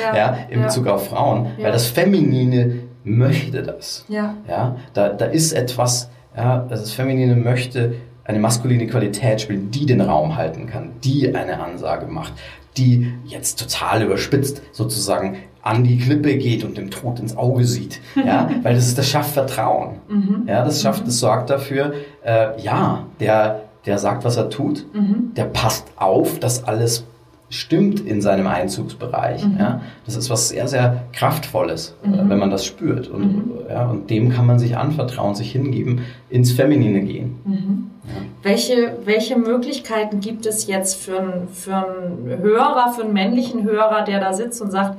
Ja, 0.00 0.16
ja 0.16 0.36
im 0.50 0.60
ja. 0.60 0.66
Bezug 0.66 0.86
auf 0.86 1.08
Frauen, 1.08 1.46
weil 1.60 1.72
das 1.72 1.86
Feminine 1.86 2.89
möchte 3.04 3.62
das. 3.62 4.04
Ja. 4.08 4.36
Ja, 4.48 4.76
da, 4.92 5.10
da 5.10 5.26
ist 5.26 5.52
etwas, 5.52 6.10
ja, 6.36 6.66
das 6.68 6.92
Feminine 6.92 7.36
möchte 7.36 7.94
eine 8.24 8.38
maskuline 8.38 8.86
Qualität 8.86 9.40
spielen, 9.40 9.70
die 9.70 9.86
den 9.86 10.00
Raum 10.00 10.36
halten 10.36 10.66
kann, 10.66 10.92
die 11.02 11.34
eine 11.34 11.60
Ansage 11.60 12.06
macht, 12.06 12.32
die 12.76 13.12
jetzt 13.24 13.58
total 13.58 14.02
überspitzt 14.02 14.62
sozusagen 14.72 15.38
an 15.62 15.84
die 15.84 15.98
Klippe 15.98 16.36
geht 16.36 16.64
und 16.64 16.78
dem 16.78 16.90
Tod 16.90 17.18
ins 17.18 17.36
Auge 17.36 17.64
sieht. 17.64 18.00
Ja, 18.14 18.48
weil 18.62 18.74
das 18.74 18.86
ist, 18.86 18.98
das 18.98 19.08
schafft 19.08 19.32
Vertrauen. 19.32 19.96
Mhm. 20.08 20.44
Ja, 20.46 20.64
das 20.64 20.80
schafft, 20.80 21.06
das 21.06 21.18
sorgt 21.18 21.50
dafür, 21.50 21.92
äh, 22.24 22.60
ja, 22.62 23.04
der, 23.18 23.62
der 23.84 23.98
sagt, 23.98 24.24
was 24.24 24.36
er 24.36 24.48
tut, 24.48 24.86
mhm. 24.94 25.32
der 25.36 25.44
passt 25.44 25.86
auf, 25.96 26.38
dass 26.38 26.64
alles 26.64 27.04
stimmt 27.50 28.00
in 28.00 28.22
seinem 28.22 28.46
Einzugsbereich. 28.46 29.44
Mhm. 29.44 29.56
Ja? 29.58 29.80
Das 30.06 30.16
ist 30.16 30.30
was 30.30 30.48
sehr, 30.48 30.68
sehr 30.68 31.04
Kraftvolles, 31.12 31.96
äh, 32.02 32.08
mhm. 32.08 32.30
wenn 32.30 32.38
man 32.38 32.50
das 32.50 32.64
spürt. 32.64 33.08
Und, 33.08 33.22
mhm. 33.22 33.52
ja, 33.68 33.90
und 33.90 34.08
dem 34.08 34.30
kann 34.30 34.46
man 34.46 34.58
sich 34.58 34.76
anvertrauen, 34.76 35.34
sich 35.34 35.52
hingeben, 35.52 36.02
ins 36.30 36.52
Feminine 36.52 37.02
gehen. 37.02 37.40
Mhm. 37.44 37.90
Ja. 38.04 38.22
Welche, 38.42 38.96
welche 39.04 39.36
Möglichkeiten 39.36 40.20
gibt 40.20 40.46
es 40.46 40.66
jetzt 40.66 40.94
für, 40.94 41.18
einen, 41.18 41.48
für 41.48 41.74
einen 41.74 42.38
Hörer, 42.40 42.92
für 42.94 43.02
einen 43.02 43.12
männlichen 43.12 43.64
Hörer, 43.64 44.02
der 44.04 44.20
da 44.20 44.32
sitzt 44.32 44.62
und 44.62 44.70
sagt, 44.70 44.96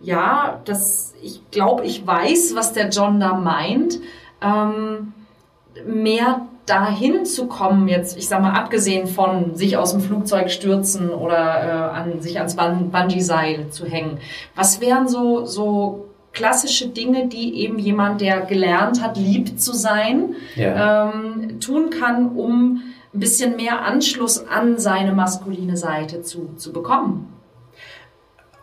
ja, 0.00 0.60
das, 0.64 1.14
ich 1.22 1.42
glaube, 1.50 1.84
ich 1.84 2.04
weiß, 2.04 2.54
was 2.56 2.72
der 2.72 2.88
John 2.88 3.20
da 3.20 3.34
meint, 3.34 4.00
ähm, 4.42 5.12
mehr 5.86 6.46
dahin 6.66 7.24
zu 7.24 7.46
kommen, 7.46 7.88
jetzt, 7.88 8.16
ich 8.16 8.28
sag 8.28 8.40
mal, 8.40 8.52
abgesehen 8.52 9.06
von 9.06 9.56
sich 9.56 9.76
aus 9.76 9.92
dem 9.92 10.00
Flugzeug 10.00 10.50
stürzen 10.50 11.10
oder 11.10 11.36
äh, 11.36 11.96
an, 11.96 12.20
sich 12.20 12.38
ans 12.38 12.56
Bungee-Seil 12.56 13.70
zu 13.70 13.86
hängen. 13.86 14.18
Was 14.54 14.80
wären 14.80 15.08
so, 15.08 15.44
so 15.44 16.06
klassische 16.32 16.88
Dinge, 16.88 17.26
die 17.26 17.60
eben 17.60 17.78
jemand, 17.78 18.20
der 18.20 18.42
gelernt 18.42 19.02
hat, 19.02 19.16
lieb 19.16 19.58
zu 19.58 19.74
sein, 19.74 20.36
ja. 20.54 21.10
ähm, 21.10 21.60
tun 21.60 21.90
kann, 21.90 22.30
um 22.36 22.82
ein 23.14 23.20
bisschen 23.20 23.56
mehr 23.56 23.82
Anschluss 23.84 24.46
an 24.46 24.78
seine 24.78 25.12
maskuline 25.12 25.76
Seite 25.76 26.22
zu, 26.22 26.54
zu 26.56 26.72
bekommen? 26.72 27.31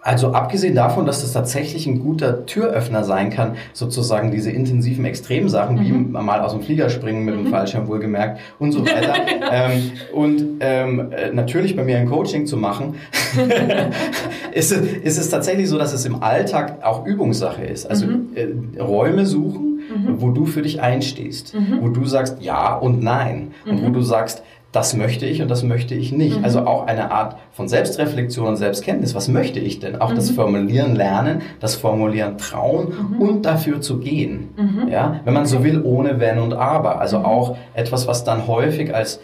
Also 0.10 0.32
abgesehen 0.32 0.74
davon, 0.74 1.06
dass 1.06 1.22
das 1.22 1.34
tatsächlich 1.34 1.86
ein 1.86 2.00
guter 2.00 2.48
Türöffner 2.48 3.04
sein 3.04 3.30
kann, 3.30 3.58
sozusagen 3.74 4.32
diese 4.32 4.50
intensiven 4.50 5.06
Extremsachen, 5.06 5.76
mhm. 5.76 5.84
wie 5.84 5.92
mal 5.92 6.42
aus 6.42 6.52
dem 6.52 6.64
Flieger 6.64 6.90
springen 6.90 7.26
mit 7.26 7.36
dem 7.36 7.44
mhm. 7.44 7.50
Fallschirm 7.50 7.88
wohlgemerkt 7.88 8.40
und 8.58 8.72
so 8.72 8.84
weiter. 8.84 9.14
ähm, 9.52 9.92
und 10.12 10.44
ähm, 10.62 11.12
äh, 11.12 11.32
natürlich 11.32 11.76
bei 11.76 11.84
mir 11.84 12.00
ein 12.00 12.10
Coaching 12.10 12.48
zu 12.48 12.58
machen, 12.58 12.96
ist, 14.52 14.72
es, 14.72 14.82
ist 14.82 15.20
es 15.20 15.30
tatsächlich 15.30 15.70
so, 15.70 15.78
dass 15.78 15.94
es 15.94 16.06
im 16.06 16.24
Alltag 16.24 16.84
auch 16.84 17.06
Übungssache 17.06 17.62
ist. 17.62 17.86
Also 17.86 18.08
mhm. 18.08 18.30
äh, 18.34 18.82
Räume 18.82 19.28
suchen, 19.28 19.82
mhm. 19.96 20.22
wo 20.22 20.32
du 20.32 20.48
für 20.48 20.64
dich 20.64 20.82
einstehst, 20.82 21.54
mhm. 21.54 21.82
wo 21.82 21.90
du 21.90 22.06
sagst 22.06 22.38
ja 22.42 22.74
und 22.74 23.04
nein 23.04 23.52
und 23.64 23.86
wo 23.86 23.90
du 23.90 24.02
sagst, 24.02 24.42
das 24.72 24.96
möchte 24.96 25.26
ich 25.26 25.42
und 25.42 25.50
das 25.50 25.64
möchte 25.64 25.96
ich 25.96 26.12
nicht. 26.12 26.38
Mhm. 26.38 26.44
Also 26.44 26.60
auch 26.62 26.86
eine 26.86 27.12
Art 27.12 27.38
von 27.52 27.68
Selbstreflexion 27.68 28.48
und 28.48 28.56
Selbstkenntnis. 28.56 29.16
Was 29.16 29.28
möchte 29.28 29.60
ich 29.60 29.80
denn? 29.80 30.00
Auch 30.00 30.12
mhm. 30.12 30.16
das 30.16 30.30
Formulieren 30.30 30.96
lernen, 30.96 31.42
das 31.60 31.76
Formulieren 31.76 32.38
trauen 32.38 32.88
mhm. 32.88 33.22
und 33.22 33.46
dafür 33.46 33.82
zu 33.82 33.98
gehen. 33.98 34.50
Mhm. 34.56 34.88
Ja, 34.90 35.22
wenn 35.26 35.34
man 35.34 35.48
so 35.48 35.64
will, 35.64 35.82
ohne 35.82 36.20
Wenn 36.20 36.38
und 36.38 36.54
Aber. 36.54 37.02
Also 37.02 37.20
mhm. 37.20 37.26
auch 37.26 37.58
etwas, 37.74 38.08
was 38.08 38.24
dann 38.24 38.48
häufig 38.48 38.94
als 38.94 39.20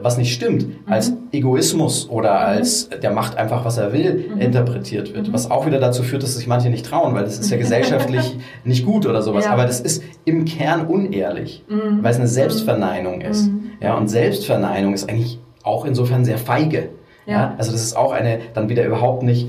was 0.00 0.16
nicht 0.16 0.32
stimmt, 0.32 0.66
mhm. 0.66 0.92
als 0.92 1.12
Egoismus 1.32 2.08
oder 2.08 2.32
mhm. 2.32 2.46
als 2.46 2.88
der 2.88 3.12
macht 3.12 3.36
einfach, 3.36 3.64
was 3.64 3.76
er 3.76 3.92
will, 3.92 4.30
mhm. 4.34 4.40
interpretiert 4.40 5.14
wird. 5.14 5.28
Mhm. 5.28 5.32
Was 5.32 5.50
auch 5.50 5.66
wieder 5.66 5.78
dazu 5.78 6.02
führt, 6.02 6.22
dass 6.22 6.34
sich 6.34 6.46
manche 6.46 6.70
nicht 6.70 6.86
trauen, 6.86 7.14
weil 7.14 7.24
das 7.24 7.38
ist 7.38 7.50
ja 7.50 7.56
gesellschaftlich 7.58 8.36
nicht 8.64 8.84
gut 8.86 9.06
oder 9.06 9.22
sowas. 9.22 9.44
Ja. 9.44 9.52
Aber 9.52 9.66
das 9.66 9.80
ist 9.80 10.02
im 10.24 10.44
Kern 10.44 10.86
unehrlich, 10.86 11.64
mhm. 11.68 12.02
weil 12.02 12.10
es 12.10 12.18
eine 12.18 12.28
Selbstverneinung 12.28 13.20
ist. 13.20 13.50
Ja, 13.80 13.96
und 13.96 14.08
Selbstverneinung 14.08 14.94
ist 14.94 15.08
eigentlich 15.08 15.38
auch 15.62 15.84
insofern 15.84 16.24
sehr 16.24 16.38
feige. 16.38 16.88
Ja. 17.26 17.32
ja. 17.32 17.54
Also 17.58 17.72
das 17.72 17.82
ist 17.82 17.96
auch 17.96 18.12
eine 18.12 18.38
dann 18.54 18.68
wieder 18.68 18.84
überhaupt 18.84 19.22
nicht 19.22 19.48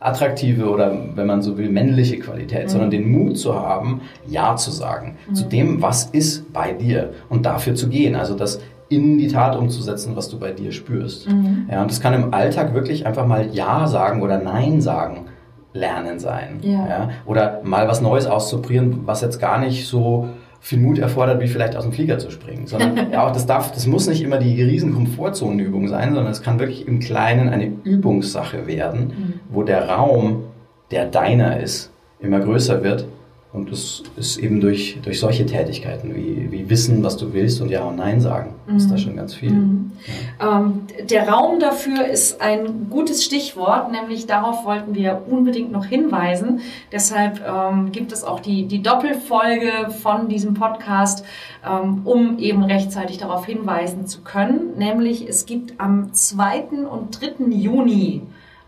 attraktive 0.00 0.68
oder, 0.68 0.92
wenn 1.14 1.26
man 1.26 1.40
so 1.40 1.56
will, 1.56 1.70
männliche 1.70 2.18
Qualität, 2.18 2.68
sondern 2.68 2.90
den 2.90 3.10
Mut 3.10 3.38
zu 3.38 3.54
haben, 3.54 4.02
Ja 4.26 4.54
zu 4.56 4.70
sagen 4.70 5.16
zu 5.32 5.44
dem, 5.44 5.80
was 5.80 6.06
ist 6.06 6.52
bei 6.52 6.72
dir 6.72 7.14
und 7.30 7.46
dafür 7.46 7.74
zu 7.74 7.88
gehen. 7.88 8.14
Also 8.14 8.34
das 8.34 8.60
in 8.88 9.18
die 9.18 9.28
Tat 9.28 9.56
umzusetzen, 9.56 10.16
was 10.16 10.28
du 10.28 10.38
bei 10.38 10.52
dir 10.52 10.72
spürst. 10.72 11.28
Mhm. 11.28 11.68
Ja, 11.70 11.82
und 11.82 11.90
das 11.90 12.00
kann 12.00 12.14
im 12.14 12.34
Alltag 12.34 12.74
wirklich 12.74 13.06
einfach 13.06 13.26
mal 13.26 13.48
Ja 13.52 13.86
sagen 13.86 14.22
oder 14.22 14.38
Nein 14.38 14.80
sagen 14.80 15.26
lernen 15.72 16.18
sein. 16.20 16.60
Ja. 16.62 16.88
ja. 16.88 17.10
Oder 17.26 17.60
mal 17.64 17.88
was 17.88 18.00
Neues 18.00 18.26
auszuprobieren, 18.26 19.00
was 19.06 19.22
jetzt 19.22 19.40
gar 19.40 19.58
nicht 19.58 19.86
so 19.86 20.28
viel 20.60 20.78
Mut 20.78 20.98
erfordert, 20.98 21.40
wie 21.40 21.48
vielleicht 21.48 21.76
aus 21.76 21.82
dem 21.82 21.92
Flieger 21.92 22.18
zu 22.18 22.30
springen. 22.30 22.66
Sondern 22.66 23.10
ja, 23.12 23.26
auch 23.26 23.32
das 23.32 23.44
darf, 23.46 23.72
das 23.72 23.86
muss 23.86 24.06
nicht 24.06 24.22
immer 24.22 24.38
die 24.38 24.62
riesen 24.62 24.94
Komfortzonenübung 24.94 25.88
sein, 25.88 26.14
sondern 26.14 26.32
es 26.32 26.42
kann 26.42 26.58
wirklich 26.58 26.86
im 26.86 27.00
Kleinen 27.00 27.48
eine 27.48 27.72
Übungssache 27.82 28.66
werden, 28.66 29.00
mhm. 29.00 29.40
wo 29.50 29.62
der 29.64 29.88
Raum, 29.88 30.44
der 30.90 31.06
deiner 31.06 31.60
ist, 31.60 31.90
immer 32.20 32.40
größer 32.40 32.82
wird 32.84 33.06
und 33.54 33.70
es 33.70 34.02
ist 34.16 34.36
eben 34.38 34.60
durch, 34.60 34.98
durch 35.02 35.20
solche 35.20 35.46
Tätigkeiten 35.46 36.12
wie, 36.16 36.50
wie 36.50 36.68
Wissen, 36.68 37.04
was 37.04 37.16
du 37.16 37.32
willst 37.32 37.60
und 37.60 37.70
Ja 37.70 37.84
und 37.84 37.94
Nein 37.94 38.20
sagen, 38.20 38.52
mhm. 38.66 38.76
ist 38.76 38.90
da 38.90 38.98
schon 38.98 39.14
ganz 39.14 39.32
viel. 39.32 39.52
Mhm. 39.52 39.92
Ja. 40.40 40.58
Ähm, 40.58 40.80
der 41.08 41.28
Raum 41.28 41.60
dafür 41.60 42.04
ist 42.04 42.40
ein 42.40 42.90
gutes 42.90 43.24
Stichwort, 43.24 43.92
nämlich 43.92 44.26
darauf 44.26 44.64
wollten 44.64 44.96
wir 44.96 45.22
unbedingt 45.30 45.70
noch 45.70 45.84
hinweisen. 45.84 46.62
Deshalb 46.90 47.40
ähm, 47.46 47.92
gibt 47.92 48.10
es 48.10 48.24
auch 48.24 48.40
die, 48.40 48.66
die 48.66 48.82
Doppelfolge 48.82 49.88
von 50.02 50.28
diesem 50.28 50.54
Podcast, 50.54 51.24
ähm, 51.64 52.00
um 52.04 52.40
eben 52.40 52.64
rechtzeitig 52.64 53.18
darauf 53.18 53.46
hinweisen 53.46 54.08
zu 54.08 54.22
können. 54.22 54.76
Nämlich 54.78 55.28
es 55.28 55.46
gibt 55.46 55.74
am 55.78 56.12
2. 56.12 56.86
und 56.90 57.20
3. 57.20 57.44
Juni 57.50 58.22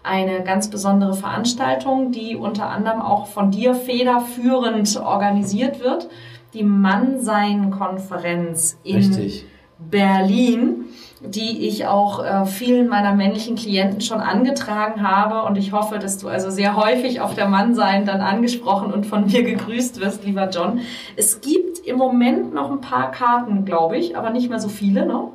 eine 0.06 0.42
ganz 0.44 0.70
besondere 0.70 1.14
Veranstaltung, 1.14 2.12
die 2.12 2.36
unter 2.36 2.70
anderem 2.70 3.02
auch 3.02 3.26
von 3.26 3.50
dir 3.50 3.74
federführend 3.74 4.96
organisiert 4.96 5.80
wird. 5.80 6.08
Die 6.54 6.62
Mannsein-Konferenz 6.62 8.78
in 8.84 8.96
Richtig. 8.96 9.46
Berlin, 9.78 10.86
die 11.20 11.66
ich 11.66 11.86
auch 11.86 12.24
äh, 12.24 12.46
vielen 12.46 12.88
meiner 12.88 13.14
männlichen 13.14 13.56
Klienten 13.56 14.00
schon 14.00 14.20
angetragen 14.20 15.06
habe. 15.06 15.46
Und 15.46 15.58
ich 15.58 15.72
hoffe, 15.72 15.98
dass 15.98 16.18
du 16.18 16.28
also 16.28 16.50
sehr 16.50 16.76
häufig 16.76 17.20
auf 17.20 17.34
der 17.34 17.48
Mannsein 17.48 18.06
dann 18.06 18.20
angesprochen 18.20 18.92
und 18.92 19.06
von 19.06 19.26
mir 19.26 19.42
gegrüßt 19.42 20.00
wirst, 20.00 20.24
lieber 20.24 20.48
John. 20.48 20.80
Es 21.16 21.40
gibt 21.40 21.65
im 21.86 21.96
Moment 21.96 22.52
noch 22.52 22.70
ein 22.70 22.80
paar 22.80 23.12
Karten, 23.12 23.64
glaube 23.64 23.96
ich, 23.96 24.16
aber 24.16 24.30
nicht 24.30 24.50
mehr 24.50 24.58
so 24.58 24.68
viele, 24.68 25.06
ne? 25.06 25.28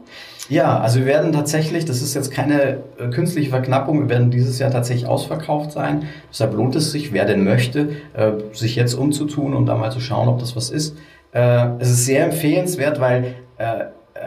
Ja, 0.50 0.80
also 0.80 1.00
wir 1.00 1.06
werden 1.06 1.32
tatsächlich, 1.32 1.86
das 1.86 2.02
ist 2.02 2.14
jetzt 2.14 2.30
keine 2.30 2.80
äh, 2.98 3.10
künstliche 3.10 3.50
Verknappung, 3.50 4.02
wir 4.02 4.10
werden 4.10 4.32
dieses 4.32 4.60
Jahr 4.60 4.70
tatsächlich 4.70 5.08
ausverkauft 5.08 5.72
sein. 5.72 6.10
Deshalb 6.30 6.54
lohnt 6.54 6.76
es 6.76 6.92
sich, 6.92 7.14
wer 7.14 7.26
denn 7.26 7.46
möchte, 7.46 7.92
äh, 8.14 8.34
sich 8.52 8.76
jetzt 8.76 8.96
umzutun 8.96 9.54
und 9.54 9.68
da 9.68 9.76
mal 9.76 9.92
zu 9.92 10.02
schauen, 10.02 10.28
ob 10.28 10.40
das 10.40 10.56
was 10.58 10.70
ist. 10.70 10.98
Äh, 11.32 11.68
es 11.80 11.90
ist 11.90 12.06
sehr 12.06 12.26
empfehlenswert, 12.26 13.00
weil 13.00 13.36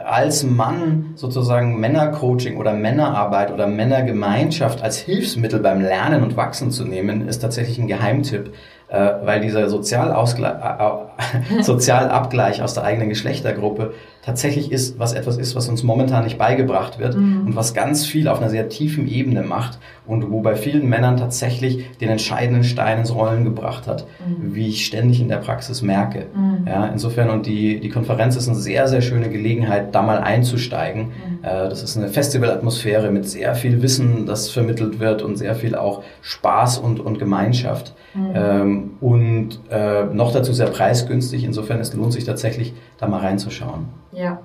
als 0.07 0.45
Mann 0.45 1.15
sozusagen 1.17 1.81
Männercoaching 1.81 2.57
oder 2.57 2.73
Männerarbeit 2.73 3.53
oder 3.53 3.67
Männergemeinschaft 3.67 4.81
als 4.81 4.99
Hilfsmittel 4.99 5.59
beim 5.59 5.81
Lernen 5.81 6.23
und 6.23 6.37
Wachsen 6.37 6.71
zu 6.71 6.85
nehmen, 6.85 7.27
ist 7.27 7.41
tatsächlich 7.41 7.79
ein 7.79 7.89
Geheimtipp 7.89 8.53
weil 8.89 9.41
dieser 9.41 9.69
Sozialabgleich 11.63 12.63
aus 12.63 12.75
der 12.75 12.85
eigenen 12.85 13.09
Geschlechtergruppe 13.09 13.95
tatsächlich 14.25 14.73
ist, 14.73 14.99
was 14.99 15.13
etwas 15.13 15.37
ist, 15.37 15.55
was 15.55 15.69
uns 15.69 15.83
momentan 15.83 16.25
nicht 16.25 16.39
beigebracht 16.39 16.99
wird 16.99 17.15
mhm. 17.15 17.47
und 17.47 17.57
was 17.57 17.75
ganz 17.75 18.07
viel 18.07 18.29
auf 18.29 18.41
einer 18.41 18.49
sehr 18.49 18.69
tiefen 18.71 19.07
Ebene 19.07 19.43
macht 19.43 19.79
und 20.07 20.31
wo 20.31 20.41
bei 20.41 20.57
vielen 20.57 20.89
Männern 20.89 21.19
tatsächlich 21.19 21.99
den 21.99 22.09
entscheidenden 22.09 22.65
Stein 22.65 22.99
ins 22.99 23.15
Rollen 23.15 23.45
gebracht 23.45 23.87
hat, 23.87 24.07
mhm. 24.21 24.55
wie 24.55 24.69
ich 24.69 24.87
ständig 24.87 25.21
in 25.21 25.29
der 25.29 25.37
Praxis 25.39 25.83
merke. 25.83 26.27
Mhm. 26.35 26.67
Ja, 26.67 26.87
insofern 26.87 27.29
und 27.29 27.45
die, 27.47 27.81
die 27.81 27.91
Konferenz 27.91 28.37
ist 28.37 28.49
eine 28.49 28.57
sehr, 28.57 28.89
sehr 28.89 29.03
schöne 29.03 29.29
Gelegenheit, 29.29 29.95
da 29.95 30.01
mal 30.01 30.19
einzusteigen. 30.19 31.09
Mhm. 31.09 31.39
Äh, 31.43 31.69
das 31.69 31.83
ist 31.83 31.97
eine 31.99 32.09
Festivalatmosphäre 32.09 33.11
mit 33.11 33.29
sehr 33.29 33.55
viel 33.55 33.83
Wissen, 33.83 34.25
das 34.25 34.49
vermittelt 34.49 35.01
wird 35.01 35.23
und 35.23 35.37
sehr 35.37 35.55
viel 35.55 35.75
auch 35.75 36.03
Spaß 36.23 36.79
und, 36.79 36.99
und 36.99 37.19
Gemeinschaft. 37.19 37.95
Mhm. 38.15 38.33
Ähm, 38.35 38.91
und 39.01 39.61
äh, 39.71 40.05
noch 40.05 40.33
dazu 40.33 40.53
sehr 40.53 40.69
preisgünstig. 40.69 41.45
Insofern 41.45 41.81
es 41.81 41.93
lohnt 41.95 42.13
sich 42.13 42.25
tatsächlich, 42.25 42.73
da 42.99 43.07
mal 43.07 43.21
reinzuschauen. 43.21 43.87
Ja. 44.13 44.41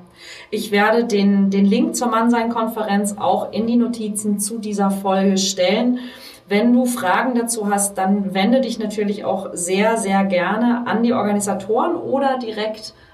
Ich 0.51 0.71
werde 0.71 1.05
den, 1.05 1.49
den 1.49 1.65
Link 1.65 1.95
zur 1.95 2.09
Mannsein-Konferenz 2.09 3.15
auch 3.17 3.53
in 3.53 3.67
die 3.67 3.77
Notizen 3.77 4.39
zu 4.39 4.59
dieser 4.59 4.91
Folge 4.91 5.37
stellen. 5.37 5.99
Wenn 6.47 6.73
du 6.73 6.85
Fragen 6.85 7.35
dazu 7.35 7.69
hast, 7.69 7.97
dann 7.97 8.33
wende 8.33 8.61
dich 8.61 8.79
natürlich 8.79 9.23
auch 9.23 9.51
sehr, 9.53 9.97
sehr 9.97 10.25
gerne 10.25 10.83
an 10.87 11.03
die 11.03 11.13
Organisatoren 11.13 11.95
oder 11.95 12.39
direkt 12.39 12.89
an 12.89 13.08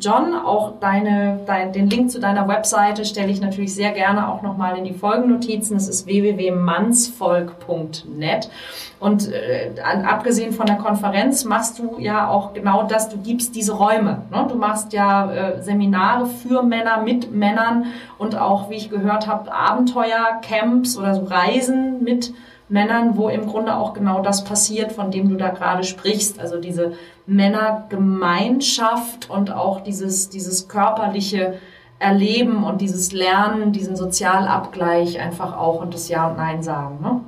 John. 0.00 0.34
Auch 0.34 0.80
deine, 0.80 1.40
dein, 1.46 1.72
den 1.72 1.88
Link 1.88 2.10
zu 2.10 2.18
deiner 2.20 2.48
Webseite 2.48 3.04
stelle 3.04 3.30
ich 3.30 3.40
natürlich 3.40 3.72
sehr 3.74 3.92
gerne 3.92 4.28
auch 4.28 4.42
nochmal 4.42 4.76
in 4.76 4.84
die 4.84 4.92
Folgennotizen. 4.92 5.76
Es 5.76 5.88
ist 5.88 6.06
www.mannsvolk.net. 6.06 8.50
Und 9.00 9.32
äh, 9.32 9.70
abgesehen 9.80 10.52
von 10.52 10.66
der 10.66 10.76
Konferenz 10.76 11.44
machst 11.44 11.78
du 11.78 11.98
ja 11.98 12.28
auch 12.28 12.52
genau 12.52 12.82
das, 12.82 13.08
du 13.08 13.16
gibst 13.18 13.54
diese 13.54 13.72
Räume. 13.72 14.22
Ne? 14.30 14.46
Du 14.48 14.56
machst 14.56 14.92
ja 14.92 15.30
äh, 15.30 15.62
Seminare 15.62 16.26
für 16.26 16.62
Männer, 16.62 17.02
mit 17.02 17.32
Männern 17.32 17.86
und 18.18 18.36
auch, 18.36 18.68
wie 18.70 18.74
ich 18.74 18.90
gehört 18.90 19.28
habe, 19.28 19.52
Abenteuercamps 19.52 20.98
oder 20.98 21.14
so 21.14 21.24
Reisen 21.24 22.02
mit 22.02 22.34
Männern, 22.68 23.16
wo 23.16 23.28
im 23.28 23.46
Grunde 23.46 23.76
auch 23.76 23.94
genau 23.94 24.20
das 24.20 24.44
passiert, 24.44 24.92
von 24.92 25.10
dem 25.10 25.30
du 25.30 25.36
da 25.36 25.48
gerade 25.48 25.84
sprichst. 25.84 26.38
Also 26.38 26.60
diese 26.60 26.92
Männergemeinschaft 27.28 29.30
und 29.30 29.52
auch 29.52 29.82
dieses, 29.82 30.30
dieses 30.30 30.66
körperliche 30.66 31.54
Erleben 31.98 32.64
und 32.64 32.80
dieses 32.80 33.12
Lernen, 33.12 33.72
diesen 33.72 33.96
Sozialabgleich 33.96 35.20
einfach 35.20 35.56
auch 35.56 35.82
und 35.82 35.94
das 35.94 36.08
Ja 36.08 36.28
und 36.28 36.36
Nein 36.36 36.62
sagen. 36.62 36.98
Ne? 37.02 37.20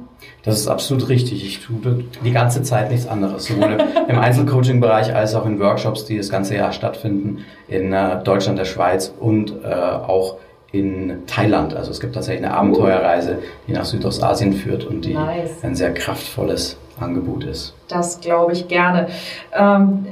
Das 0.42 0.58
ist 0.58 0.68
absolut 0.68 1.08
richtig. 1.08 1.44
Ich 1.44 1.60
tue 1.60 2.04
die 2.24 2.30
ganze 2.30 2.62
Zeit 2.62 2.90
nichts 2.90 3.06
anderes, 3.06 3.46
sowohl 3.46 3.76
im 4.08 4.18
Einzelcoaching-Bereich 4.18 5.14
als 5.14 5.34
auch 5.34 5.44
in 5.44 5.60
Workshops, 5.60 6.06
die 6.06 6.16
das 6.16 6.30
ganze 6.30 6.56
Jahr 6.56 6.72
stattfinden, 6.72 7.44
in 7.68 7.92
äh, 7.92 8.22
Deutschland, 8.22 8.58
der 8.58 8.64
Schweiz 8.64 9.12
und 9.18 9.52
äh, 9.64 9.74
auch 9.74 10.36
in 10.72 11.26
Thailand. 11.26 11.74
Also 11.74 11.90
es 11.90 12.00
gibt 12.00 12.14
tatsächlich 12.14 12.46
eine 12.46 12.54
Abenteuerreise, 12.54 13.38
die 13.66 13.72
nach 13.72 13.84
Südostasien 13.84 14.52
führt 14.52 14.84
und 14.84 15.04
die 15.04 15.14
nice. 15.14 15.62
ein 15.62 15.74
sehr 15.74 15.92
kraftvolles 15.92 16.76
Angebot 17.00 17.44
ist. 17.44 17.74
Das 17.88 18.20
glaube 18.20 18.52
ich 18.52 18.68
gerne. 18.68 19.08
Ähm, 19.52 20.06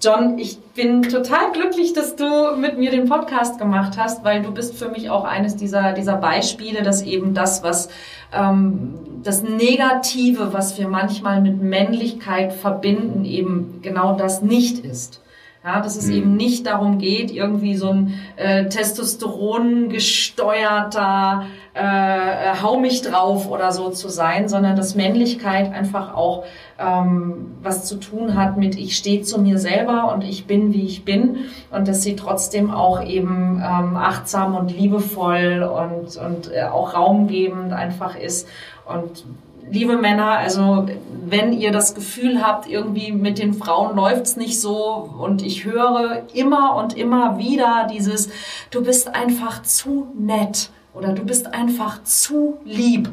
John, 0.00 0.38
ich 0.38 0.60
bin 0.76 1.02
total 1.02 1.50
glücklich, 1.52 1.92
dass 1.92 2.14
du 2.14 2.56
mit 2.56 2.78
mir 2.78 2.92
den 2.92 3.08
Podcast 3.08 3.58
gemacht 3.58 3.94
hast, 3.98 4.24
weil 4.24 4.42
du 4.42 4.52
bist 4.52 4.76
für 4.76 4.88
mich 4.90 5.10
auch 5.10 5.24
eines 5.24 5.56
dieser, 5.56 5.92
dieser 5.92 6.16
Beispiele, 6.16 6.84
dass 6.84 7.02
eben 7.02 7.34
das, 7.34 7.64
was 7.64 7.88
ähm, 8.32 8.94
das 9.24 9.42
Negative, 9.42 10.52
was 10.52 10.78
wir 10.78 10.86
manchmal 10.86 11.40
mit 11.40 11.60
Männlichkeit 11.60 12.52
verbinden, 12.52 13.24
eben 13.24 13.80
genau 13.82 14.16
das 14.16 14.40
nicht 14.40 14.84
ist. 14.84 15.20
Ja, 15.68 15.82
dass 15.82 15.96
es 15.96 16.06
mhm. 16.06 16.14
eben 16.14 16.36
nicht 16.36 16.66
darum 16.66 16.96
geht, 16.96 17.30
irgendwie 17.30 17.76
so 17.76 17.90
ein 17.90 18.14
äh, 18.36 18.70
Testosteron 18.70 19.90
gesteuerter 19.90 21.44
äh, 21.74 21.80
äh, 21.82 22.62
Hau 22.62 22.80
mich 22.80 23.02
drauf 23.02 23.50
oder 23.50 23.70
so 23.70 23.90
zu 23.90 24.08
sein, 24.08 24.48
sondern 24.48 24.76
dass 24.76 24.94
Männlichkeit 24.94 25.70
einfach 25.70 26.14
auch 26.14 26.46
ähm, 26.78 27.56
was 27.62 27.84
zu 27.84 27.96
tun 27.96 28.34
hat 28.34 28.56
mit 28.56 28.78
ich 28.78 28.96
stehe 28.96 29.20
zu 29.20 29.42
mir 29.42 29.58
selber 29.58 30.10
und 30.10 30.24
ich 30.24 30.46
bin 30.46 30.72
wie 30.72 30.86
ich 30.86 31.04
bin 31.04 31.36
und 31.70 31.86
dass 31.86 32.02
sie 32.02 32.16
trotzdem 32.16 32.70
auch 32.70 33.04
eben 33.04 33.62
ähm, 33.62 33.94
achtsam 33.98 34.56
und 34.56 34.74
liebevoll 34.74 35.62
und, 35.62 36.16
und 36.16 36.50
äh, 36.50 36.62
auch 36.62 36.94
raumgebend 36.94 37.74
einfach 37.74 38.16
ist 38.16 38.48
und 38.86 39.26
liebe 39.70 39.96
Männer, 39.96 40.30
also 40.30 40.86
wenn 41.26 41.52
ihr 41.52 41.72
das 41.72 41.94
Gefühl 41.94 42.42
habt, 42.42 42.68
irgendwie 42.68 43.12
mit 43.12 43.38
den 43.38 43.54
Frauen 43.54 43.96
läuft's 43.96 44.36
nicht 44.36 44.60
so 44.60 45.10
und 45.18 45.42
ich 45.42 45.64
höre 45.64 46.22
immer 46.32 46.76
und 46.76 46.96
immer 46.96 47.38
wieder 47.38 47.86
dieses, 47.92 48.30
du 48.70 48.82
bist 48.82 49.14
einfach 49.14 49.62
zu 49.62 50.08
nett 50.18 50.70
oder 50.94 51.12
du 51.12 51.24
bist 51.24 51.52
einfach 51.52 52.02
zu 52.04 52.58
lieb, 52.64 53.10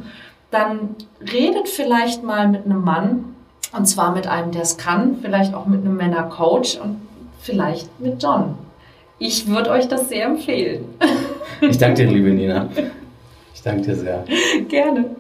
dann 0.52 0.96
redet 1.20 1.68
vielleicht 1.68 2.24
mal 2.24 2.48
mit 2.48 2.66
einem 2.66 2.84
Mann 2.84 3.36
und 3.76 3.86
zwar 3.86 4.14
mit 4.14 4.28
einem, 4.28 4.52
der 4.52 4.62
es 4.62 4.78
kann, 4.78 5.18
vielleicht 5.22 5.54
auch 5.54 5.66
mit 5.66 5.82
einem 5.82 5.98
Männercoach 5.98 6.80
und 6.82 7.02
vielleicht 7.42 8.00
mit 8.00 8.22
John. 8.24 8.58
Ich 9.20 9.48
würde 9.48 9.72
euch 9.72 9.88
das 9.88 10.10
sehr 10.10 10.26
empfehlen. 10.26 10.86
Ich 11.62 11.78
danke 11.78 12.06
dir, 12.06 12.12
liebe 12.12 12.30
Nina. 12.30 12.70
Ich 13.54 13.62
danke 13.72 13.82
dir 13.82 13.96
sehr. 13.96 14.26
Gerne. 14.70 15.16